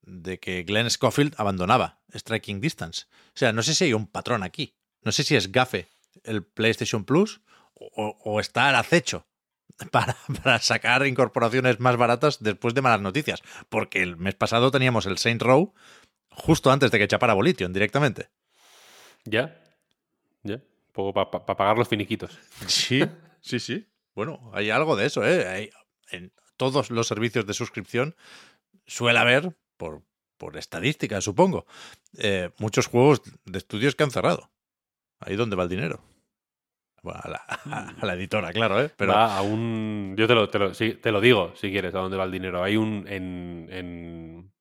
de 0.01 0.39
que 0.39 0.63
Glenn 0.63 0.89
Schofield 0.89 1.36
abandonaba 1.38 2.01
Striking 2.13 2.62
Distance. 2.62 3.05
O 3.29 3.38
sea, 3.38 3.53
no 3.53 3.63
sé 3.63 3.75
si 3.75 3.86
hay 3.86 3.93
un 3.93 4.07
patrón 4.07 4.43
aquí. 4.43 4.75
No 5.01 5.12
sé 5.12 5.23
si 5.23 5.36
es 5.36 5.51
gafe 5.51 5.89
el 6.23 6.43
PlayStation 6.43 7.05
Plus 7.05 7.41
o, 7.73 8.17
o 8.23 8.39
está 8.39 8.69
al 8.69 8.75
acecho 8.75 9.27
para, 9.91 10.17
para 10.43 10.60
sacar 10.60 11.05
incorporaciones 11.05 11.79
más 11.79 11.97
baratas 11.97 12.41
después 12.41 12.73
de 12.73 12.81
malas 12.81 13.01
noticias. 13.01 13.41
Porque 13.69 14.01
el 14.01 14.17
mes 14.17 14.36
pasado 14.36 14.71
teníamos 14.71 15.05
el 15.05 15.17
Saint 15.17 15.41
Row 15.41 15.73
justo 16.29 16.71
antes 16.71 16.91
de 16.91 16.99
que 16.99 17.07
chapara 17.07 17.33
Volition 17.33 17.73
directamente. 17.73 18.29
¿Ya? 19.25 19.60
¿Ya? 20.43 20.55
Un 20.55 20.93
poco 20.93 21.13
para 21.13 21.45
pagar 21.45 21.77
los 21.77 21.88
finiquitos. 21.88 22.39
Sí, 22.67 23.03
sí, 23.47 23.60
sí. 23.60 23.88
Bueno, 24.15 24.51
hay 24.53 24.69
algo 24.69 24.95
de 24.95 25.05
eso, 25.05 25.25
¿eh? 25.25 25.47
Hay- 25.47 25.69
en 26.12 26.31
todos 26.57 26.89
los 26.89 27.07
servicios 27.07 27.45
de 27.45 27.53
suscripción 27.53 28.15
suele 28.86 29.19
haber, 29.19 29.55
por, 29.77 30.03
por 30.38 30.57
estadística, 30.57 31.21
supongo, 31.21 31.65
eh, 32.17 32.51
muchos 32.60 32.88
juegos 32.88 33.21
de 33.45 33.57
estudios 33.57 33.95
que 33.95 34.03
han 34.03 34.12
cerrado. 34.12 34.51
Ahí 35.19 35.36
donde 35.36 35.55
va 35.55 35.63
el 35.63 35.69
dinero. 35.69 36.03
Bueno, 37.03 37.19
a 37.23 37.29
la, 37.29 37.38
a 38.01 38.05
la 38.05 38.13
editora, 38.13 38.51
claro, 38.53 38.81
¿eh? 38.81 38.91
Pero 38.95 39.13
Va 39.13 39.38
a 39.38 39.41
un. 39.41 40.15
Yo 40.17 40.27
te 40.27 40.33
lo, 40.36 40.49
te, 40.49 40.60
lo, 40.60 40.73
sí, 40.73 40.93
te 40.93 41.12
lo 41.12 41.21
digo, 41.21 41.53
si 41.55 41.69
quieres, 41.71 41.93
a 41.95 41.99
dónde 41.99 42.17
va 42.17 42.23
el 42.23 42.31
dinero. 42.31 42.63
Hay 42.63 42.75
un. 42.77 43.05
En, 43.07 43.67
en- 43.71 44.53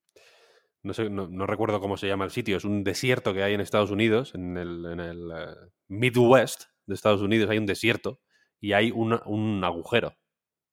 no 0.83 0.95
sé, 0.95 1.11
no, 1.11 1.27
no 1.29 1.47
recuerdo 1.47 1.81
cómo 1.81 1.97
se 1.97 2.07
llama 2.07 2.25
el 2.25 2.31
sitio. 2.31 2.57
Es 2.57 2.65
un 2.65 2.85
desierto 2.85 3.35
que 3.35 3.43
hay 3.43 3.55
en 3.55 3.61
Estados 3.61 3.91
Unidos, 3.91 4.35
en 4.35 4.57
el, 4.57 4.85
en 4.87 5.01
el 5.01 5.31
eh, 5.37 5.55
Midwest 5.89 6.65
de 6.87 6.95
Estados 6.95 7.23
Unidos. 7.23 7.51
Hay 7.51 7.59
un 7.59 7.67
desierto 7.67 8.21
y 8.67 8.73
hay 8.73 8.91
un, 8.91 9.21
un 9.27 9.63
agujero. 9.63 10.17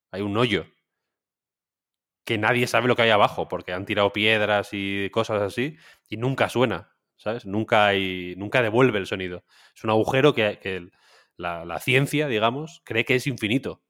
Hay 0.10 0.24
un 0.24 0.36
hoyo. 0.36 0.66
Que 2.26 2.40
nadie 2.40 2.66
sabe 2.66 2.88
lo 2.88 2.96
que 2.96 3.04
hay 3.04 3.12
abajo, 3.12 3.48
porque 3.48 3.72
han 3.72 3.86
tirado 3.86 4.12
piedras 4.12 4.70
y 4.72 5.12
cosas 5.12 5.44
así, 5.44 5.78
y 6.10 6.18
nunca 6.18 6.50
suena, 6.50 6.90
¿sabes? 7.18 7.46
Nunca 7.46 7.86
hay. 7.86 8.34
Nunca 8.36 8.64
devuelve 8.64 8.98
el 8.98 9.06
sonido. 9.06 9.46
Es 9.76 9.84
un 9.84 9.92
agujero 9.92 10.34
que, 10.34 10.58
que 10.60 10.90
la, 11.38 11.80
ciencia, 11.80 12.28
digamos, 12.28 12.82
cree 12.84 13.06
que 13.06 13.14
es 13.14 13.28
infinito. 13.28 13.84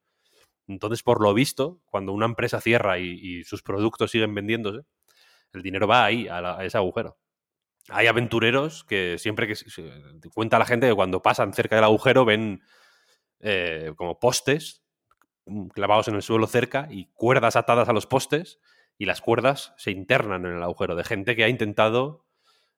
Entonces, 0.67 1.01
por 1.01 1.23
lo 1.23 1.33
visto, 1.33 1.79
cuando 1.85 2.11
una 2.11 2.25
empresa 2.25 2.59
cierra 2.59 2.99
y, 2.99 3.45
sus 3.45 3.63
productos 3.63 4.11
siguen 4.11 4.35
vendiéndose, 4.35 4.81
el 5.53 5.61
dinero 5.61 5.87
va 5.87 6.03
ahí, 6.03 6.27
a, 6.27 6.57
a 6.57 6.65
ese 6.65 6.77
agujero. 6.77 7.17
Hay 7.87 8.07
aventureros 8.07 8.83
que 8.83 9.17
siempre 9.17 9.47
que 9.47 9.55
cuenta 10.33 10.59
la 10.59 10.65
gente 10.65 10.89
que 10.89 10.93
cuando 10.93 11.21
pasan 11.21 11.53
cerca 11.53 11.77
del 11.77 11.85
agujero 11.85 12.25
ven 12.25 12.63
eh, 13.45 13.93
como 13.97 14.19
postes 14.19 14.84
mm, 15.45 15.67
clavados 15.67 16.08
en 16.08 16.15
el 16.15 16.21
suelo 16.21 16.47
cerca 16.47 16.88
y 16.89 17.08
cuerdas 17.13 17.56
atadas 17.56 17.89
a 17.89 17.93
los 17.93 18.08
postes 18.08 18.60
y 18.97 19.06
las 19.06 19.21
cuerdas 19.21 19.73
se 19.77 19.91
internan 19.91 20.45
en 20.45 20.56
el 20.56 20.63
agujero 20.63 20.95
de 20.95 21.03
gente 21.03 21.36
que 21.36 21.43
ha 21.43 21.49
intentado 21.49 22.25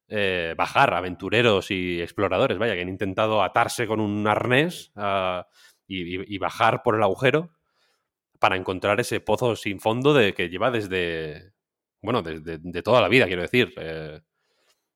eh, 0.08 0.56
bajar, 0.58 0.94
aventureros 0.94 1.72
y 1.72 2.02
exploradores, 2.02 2.58
vaya, 2.58 2.76
que 2.76 2.82
han 2.82 2.90
intentado 2.90 3.44
atarse 3.44 3.88
con 3.88 4.00
un 4.00 4.28
arnés 4.28 4.92
ah, 4.96 5.48
y, 5.88 6.38
bajar 6.40 6.84
por 6.84 6.96
el 6.96 7.04
agujero 7.04 7.52
para 8.40 8.56
encontrar 8.56 9.00
ese 9.00 9.20
pozo 9.20 9.56
sin 9.56 9.80
fondo 9.80 10.14
de 10.14 10.34
que 10.34 10.50
lleva 10.50 10.72
desde, 10.72 11.54
bueno, 12.02 12.22
desde 12.24 12.58
de 12.60 12.82
toda 12.84 13.02
la 13.02 13.08
vida, 13.08 13.28
quiero 13.28 13.44
decir. 13.44 13.74
eh, 13.78 14.22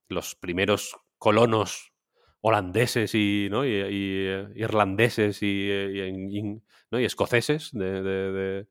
los 0.10 0.36
primeros 0.36 0.98
colonos 1.20 1.89
holandeses 2.42 3.14
y, 3.16 3.48
¿no? 3.52 3.66
y, 3.66 3.70
y, 3.70 4.26
eh, 4.28 4.48
irlandeses 4.56 5.42
y, 5.44 5.70
eh, 5.70 6.12
y- 6.14 6.40
y- 6.40 6.62
¿no? 6.92 7.00
y 7.00 7.06
escoceses 7.06 7.72
de, 7.74 8.02
de- 8.02 8.32
de- 8.32 8.68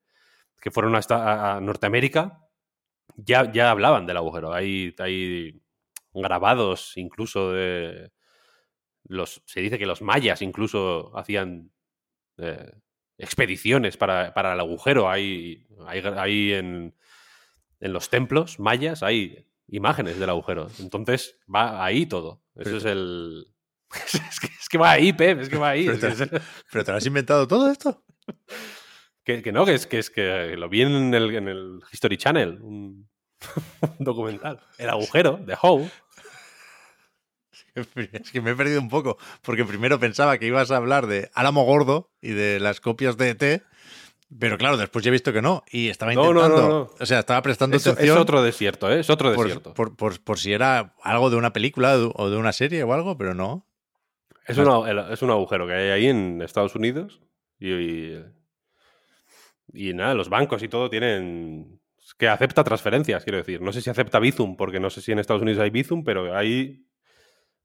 que 0.60 0.70
fueron 0.70 0.96
hasta 0.96 1.16
a, 1.52 1.56
a 1.56 1.60
Norteamérica 1.60 2.40
ya, 3.16 3.50
ya 3.52 3.70
hablaban 3.70 4.06
del 4.06 4.16
agujero. 4.16 4.52
Hay, 4.52 4.94
hay 4.98 5.60
grabados 6.14 6.96
incluso 6.96 7.52
de 7.52 8.10
los 9.04 9.42
se 9.46 9.60
dice 9.60 9.78
que 9.78 9.86
los 9.86 10.02
mayas 10.02 10.42
incluso 10.42 11.16
hacían 11.16 11.70
eh, 12.38 12.72
expediciones 13.18 13.96
para, 13.96 14.34
para 14.34 14.52
el 14.54 14.60
agujero 14.60 15.08
hay 15.08 15.66
hay, 15.86 16.00
hay 16.00 16.52
en, 16.54 16.94
en 17.80 17.92
los 17.92 18.10
templos 18.10 18.58
mayas 18.58 19.02
hay 19.02 19.46
imágenes 19.68 20.18
del 20.18 20.30
agujero 20.30 20.68
entonces 20.80 21.38
va 21.52 21.84
ahí 21.84 22.06
todo 22.06 22.42
eso 22.56 22.76
es 22.78 22.84
el 22.84 23.46
es 24.30 24.40
que, 24.40 24.46
es 24.46 24.68
que 24.68 24.78
va 24.78 24.90
ahí 24.92 25.12
Pep 25.12 25.40
es 25.40 25.48
que 25.48 25.56
va 25.56 25.70
ahí 25.70 25.86
Pero 25.86 26.08
Es 26.08 26.18
que, 26.18 26.26
te- 26.26 26.36
es- 26.36 26.42
¿Pero 26.72 26.84
te 26.84 26.90
lo 26.92 26.96
has 26.98 27.06
inventado 27.06 27.46
todo 27.48 27.70
esto? 27.70 28.02
que- 29.24 29.42
que 29.42 29.52
no 29.52 29.64
que 29.64 29.74
es 29.74 29.86
que 29.86 29.98
es 29.98 30.10
que 30.10 30.56
lo 30.56 30.68
vi 30.68 30.82
en 30.82 31.14
el, 31.14 31.34
en 31.34 31.48
el 31.48 31.80
History 31.92 32.16
Channel 32.18 32.58
un, 32.62 33.08
un 33.80 33.96
documental 33.98 34.60
el 34.78 34.88
agujero 34.90 35.38
de 35.38 35.56
Howe 35.60 35.90
Es 38.12 38.30
que 38.32 38.40
me 38.40 38.50
he 38.50 38.54
perdido 38.56 38.80
un 38.80 38.88
poco, 38.88 39.18
porque 39.42 39.64
primero 39.64 40.00
pensaba 40.00 40.38
que 40.38 40.46
ibas 40.46 40.70
a 40.72 40.76
hablar 40.76 41.06
de 41.06 41.30
Álamo 41.34 41.64
Gordo 41.64 42.10
y 42.20 42.30
de 42.30 42.58
las 42.58 42.80
copias 42.80 43.16
de 43.16 43.30
ET, 43.30 43.62
pero 44.36 44.58
claro, 44.58 44.76
después 44.76 45.04
ya 45.04 45.10
he 45.10 45.12
visto 45.12 45.32
que 45.32 45.42
no, 45.42 45.62
y 45.70 45.88
estaba 45.88 46.12
No, 46.12 46.32
no, 46.32 46.40
intentando, 46.40 46.62
no, 46.62 46.68
no. 46.86 46.90
o 46.98 47.06
sea, 47.06 47.20
estaba 47.20 47.40
prestando 47.42 47.76
es 47.76 47.86
atención 47.86 48.18
otro 48.18 48.42
desierto 48.42 48.90
¿eh? 48.90 49.00
es 49.00 49.10
otro 49.10 49.32
por, 49.32 49.44
desierto 49.46 49.74
por- 49.74 49.96
por- 49.96 50.20
por 50.20 50.38
si 50.40 50.52
era 50.52 50.94
algo 51.04 51.30
de 51.30 51.36
una 51.36 51.52
película 51.52 51.96
o 51.96 52.30
de 52.30 52.36
una 52.36 52.52
serie 52.52 52.82
o 52.82 52.92
algo, 52.92 53.16
pero 53.16 53.34
no. 53.34 53.67
Es, 54.48 54.56
un 55.22 55.30
agujero 55.30 55.66
que 55.66 55.74
hay 55.74 55.90
ahí 55.90 56.06
en 56.06 56.40
Estados 56.40 56.74
Unidos 56.74 57.20
y, 57.60 58.14
nada, 59.92 60.14
los 60.14 60.30
bancos 60.30 60.62
y 60.62 60.68
todo 60.68 60.88
tienen... 60.88 61.80
que 62.16 62.28
acepta 62.28 62.64
transferencias, 62.64 63.24
quiero 63.24 63.36
decir. 63.36 63.60
No 63.60 63.72
sé 63.72 63.82
si 63.82 63.90
acepta 63.90 64.18
Bizum, 64.18 64.56
porque 64.56 64.80
no 64.80 64.88
sé 64.88 65.02
si 65.02 65.12
en 65.12 65.18
Estados 65.18 65.42
Unidos 65.42 65.60
hay 65.60 65.68
Bizum, 65.68 66.02
pero 66.02 66.34
ahí 66.34 66.86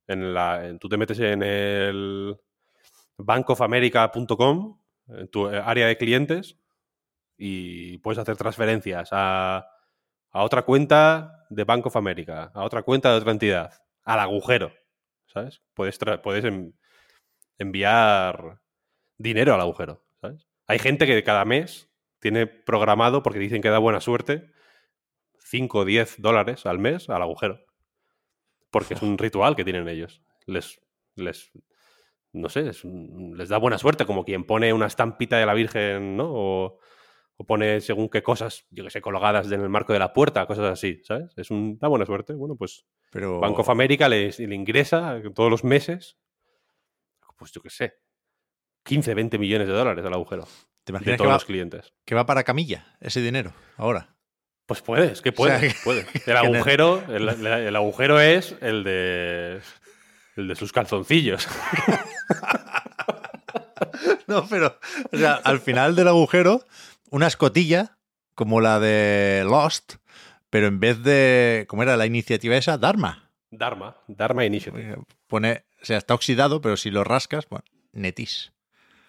en 0.08 0.34
la, 0.34 0.78
tú 0.78 0.90
te 0.90 0.98
metes 0.98 1.20
en 1.20 1.42
el 1.42 2.38
bankofamerica.com, 3.18 4.82
en 5.08 5.28
tu 5.30 5.48
área 5.48 5.88
de 5.88 5.98
clientes, 5.98 6.60
y 7.38 7.98
puedes 8.00 8.20
hacer 8.20 8.36
transferencias 8.36 9.10
a, 9.14 9.70
a 10.32 10.44
otra 10.44 10.64
cuenta 10.64 11.46
de 11.50 11.64
Bank 11.64 11.86
of 11.86 11.96
America, 11.96 12.52
a 12.54 12.66
otra 12.66 12.84
cuenta 12.84 13.12
de 13.12 13.18
otra 13.18 13.32
entidad, 13.32 13.72
al 14.04 14.20
agujero, 14.20 14.74
¿sabes? 15.34 15.62
Puedes, 15.74 15.98
puedes 16.24 16.46
en- 16.46 16.78
enviar 17.58 18.60
dinero 19.18 19.54
al 19.54 19.62
agujero, 19.62 20.06
¿sabes? 20.22 20.48
Hay 20.68 20.80
gente 20.80 21.06
que 21.06 21.24
cada 21.24 21.46
mes 21.46 21.90
tiene 22.20 22.48
programado, 22.48 23.24
porque 23.24 23.40
dicen 23.40 23.62
que 23.62 23.70
da 23.70 23.80
buena 23.80 24.02
suerte, 24.02 24.52
5 25.40 25.80
o 25.80 25.86
10 25.86 26.22
dólares 26.22 26.66
al 26.66 26.80
mes 26.80 27.10
al 27.10 27.22
agujero. 27.22 27.60
Porque 28.72 28.94
es 28.96 29.02
un 29.02 29.18
ritual 29.18 29.56
que 29.56 29.64
tienen 29.64 29.88
ellos. 29.88 30.22
Les, 30.46 30.80
les 31.16 31.52
no 32.32 32.50
sé, 32.50 32.72
un- 32.84 33.36
les 33.38 33.50
da 33.50 33.58
buena 33.58 33.78
suerte, 33.78 34.06
como 34.06 34.26
quien 34.26 34.44
pone 34.46 34.74
una 34.74 34.88
estampita 34.88 35.38
de 35.38 35.46
la 35.46 35.54
Virgen, 35.54 36.18
¿no? 36.18 36.30
O, 36.34 36.80
o 37.38 37.46
pone 37.46 37.82
según 37.82 38.10
qué 38.10 38.22
cosas, 38.22 38.66
yo 38.70 38.84
que 38.84 38.90
sé, 38.90 39.02
colgadas 39.02 39.52
en 39.52 39.62
el 39.62 39.70
marco 39.70 39.92
de 39.94 40.00
la 40.00 40.14
puerta, 40.14 40.46
cosas 40.46 40.66
así, 40.72 41.02
¿sabes? 41.04 41.32
Es 41.38 41.50
un, 41.52 41.78
da 41.80 41.88
buena 41.88 42.06
suerte. 42.06 42.34
Bueno, 42.34 42.56
pues 42.56 42.86
Pero 43.12 43.40
Bank 43.40 43.58
of 43.60 43.70
America 43.70 44.08
le, 44.08 44.32
le 44.38 44.56
ingresa 44.56 45.20
todos 45.34 45.50
los 45.50 45.64
meses, 45.64 46.18
pues 47.38 47.52
yo 47.52 47.62
qué 47.62 47.70
sé, 47.70 47.94
15, 48.84 49.14
20 49.14 49.38
millones 49.40 49.68
de 49.68 49.74
dólares 49.74 50.06
al 50.06 50.14
agujero 50.14 50.48
¿te 50.84 50.94
de 50.94 51.00
que 51.00 51.16
todos 51.18 51.30
va, 51.30 51.34
los 51.34 51.46
clientes. 51.46 51.94
que 52.06 52.16
va 52.16 52.26
para 52.26 52.44
Camilla 52.44 52.98
ese 53.02 53.22
dinero 53.22 53.54
ahora? 53.78 54.16
Pues 54.66 54.82
puede, 54.82 55.12
es 55.12 55.22
que 55.22 55.30
O 55.30 55.34
puede, 55.34 55.60
sea, 55.72 55.82
puede. 55.84 56.06
El 56.26 56.38
agujero, 56.38 57.04
el, 57.10 57.28
el- 57.28 57.46
el 57.48 57.76
agujero 57.76 58.20
es 58.22 58.56
el 58.62 58.84
de 58.86 59.60
el 60.38 60.48
de 60.48 60.56
sus 60.56 60.72
calzoncillos. 60.72 61.48
No, 64.28 64.46
pero 64.50 64.80
o 65.12 65.18
sea, 65.18 65.34
al 65.44 65.60
final 65.60 65.96
del 65.96 66.08
agujero, 66.08 66.66
una 67.14 67.28
escotilla 67.28 67.98
como 68.34 68.60
la 68.60 68.80
de 68.80 69.44
Lost, 69.46 69.96
pero 70.50 70.66
en 70.68 70.80
vez 70.80 71.04
de, 71.04 71.66
¿cómo 71.70 71.84
era 71.84 71.96
la 71.96 72.08
iniciativa 72.08 72.56
esa? 72.58 72.80
Dharma. 72.80 73.30
Dharma, 73.52 73.96
Dharma 74.08 74.46
Initiative. 74.46 74.98
Pone, 75.28 75.64
o 75.82 75.86
sea, 75.86 76.00
está 76.00 76.16
oxidado, 76.16 76.60
pero 76.60 76.76
si 76.76 76.90
lo 76.90 77.04
rascas, 77.04 77.48
bueno, 77.48 77.64
netis. 77.92 78.52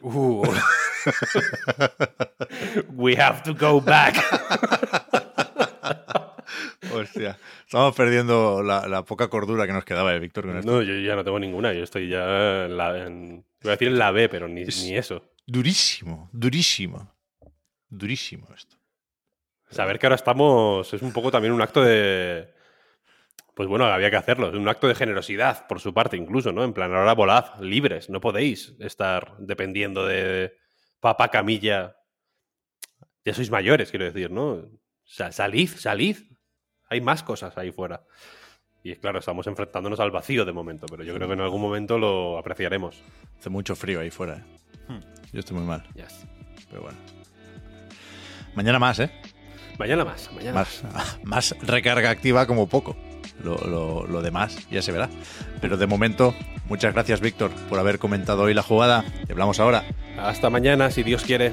Uh. 0.01 0.45
We 2.93 3.17
have 3.17 3.43
to 3.45 3.55
go 3.55 3.81
back. 3.81 4.15
Hostia, 6.93 7.39
estamos 7.65 7.95
perdiendo 7.97 8.63
la, 8.63 8.87
la 8.87 9.03
poca 9.05 9.29
cordura 9.29 9.67
que 9.67 9.73
nos 9.73 9.85
quedaba 9.87 10.13
de 10.13 10.19
Víctor 10.21 10.45
con 10.47 10.59
esto. 10.59 10.71
No, 10.71 10.83
yo 10.83 10.95
ya 10.97 11.17
no 11.17 11.25
tengo 11.25 11.39
ninguna. 11.39 11.73
Yo 11.73 11.83
estoy 11.83 12.09
ya 12.11 12.67
en 12.67 12.77
la. 12.77 13.07
En, 13.07 13.45
iba 13.63 13.73
a 13.73 13.77
decir 13.77 13.89
en 13.89 13.99
la 13.99 14.11
B, 14.11 14.29
pero 14.29 14.47
ni, 14.47 14.61
Es- 14.63 14.85
ni 14.85 14.95
eso. 14.97 15.25
Durísimo, 15.47 16.29
durísimo. 16.33 17.14
Durísimo 17.97 18.49
esto. 18.55 18.77
Saber 19.71 19.99
que 19.99 20.07
ahora 20.07 20.17
estamos. 20.17 20.93
Es 20.93 21.03
un 21.03 21.13
poco 21.13 21.31
también 21.31 21.53
un 21.53 21.63
acto 21.63 21.83
de. 21.83 22.53
Pues 23.55 23.69
bueno, 23.69 23.85
había 23.87 24.11
que 24.11 24.17
hacerlo. 24.17 24.49
Es 24.49 24.55
un 24.55 24.69
acto 24.69 24.89
de 24.89 24.95
generosidad 24.95 25.67
por 25.69 25.81
su 25.81 25.95
parte, 25.95 26.17
incluso, 26.17 26.53
¿no? 26.53 26.65
En 26.65 26.73
plan, 26.73 26.93
ahora 26.95 27.15
volad 27.15 27.61
libres. 27.61 28.11
No 28.11 28.21
podéis 28.21 28.75
estar 28.81 29.37
dependiendo 29.39 30.05
de 30.07 30.57
papá 31.01 31.29
Camilla. 31.29 31.97
Ya 33.25 33.33
sois 33.33 33.51
mayores, 33.51 33.91
quiero 33.91 34.05
decir, 34.05 34.31
¿no? 34.31 34.69
Sa- 35.05 35.33
salid, 35.33 35.69
salid. 35.71 36.17
Hay 36.91 37.01
más 37.01 37.23
cosas 37.23 37.57
ahí 37.57 37.71
fuera. 37.71 38.05
Y 38.83 38.97
claro, 38.97 39.19
estamos 39.21 39.47
enfrentándonos 39.47 39.99
al 40.01 40.11
vacío 40.11 40.45
de 40.45 40.53
momento, 40.53 40.87
pero 40.91 41.03
yo 41.05 41.15
creo 41.15 41.27
que 41.29 41.35
en 41.35 41.41
algún 41.41 41.61
momento 41.63 41.97
lo 41.99 42.37
apreciaremos. 42.37 43.01
Hace 43.39 43.49
mucho 43.51 43.75
frío 43.75 44.01
ahí 44.01 44.11
fuera. 44.11 44.37
¿eh? 44.37 45.01
Yo 45.33 45.41
estoy 45.41 45.57
muy 45.57 45.67
mal, 45.67 45.83
Yes. 45.95 46.27
pero 46.69 46.83
bueno. 46.83 46.99
Mañana 48.55 48.79
más, 48.79 48.99
¿eh? 49.01 49.11
Mañana 49.79 50.05
más, 50.05 50.31
mañana 50.33 50.55
más. 50.61 50.83
Más, 51.25 51.55
recarga 51.63 52.11
activa 52.11 52.47
como 52.47 52.69
poco. 52.69 52.97
Lo, 53.43 53.57
lo- 53.67 54.07
lo 54.07 54.23
demás 54.23 54.57
ya 54.71 54.81
se 54.83 54.93
verá. 54.93 55.09
Pero 55.61 55.77
de 55.77 55.87
momento, 55.87 56.35
muchas 56.69 56.95
gracias, 56.95 57.21
Víctor, 57.21 57.51
por 57.69 57.79
haber 57.81 57.99
comentado 57.99 58.43
hoy 58.43 58.55
la 58.55 58.63
jugada. 58.63 59.05
Te 59.27 59.33
hablamos 59.33 59.59
ahora. 59.59 59.85
Hasta 60.19 60.49
mañana, 60.51 60.91
si 60.91 61.03
Dios 61.03 61.25
quiere. 61.25 61.53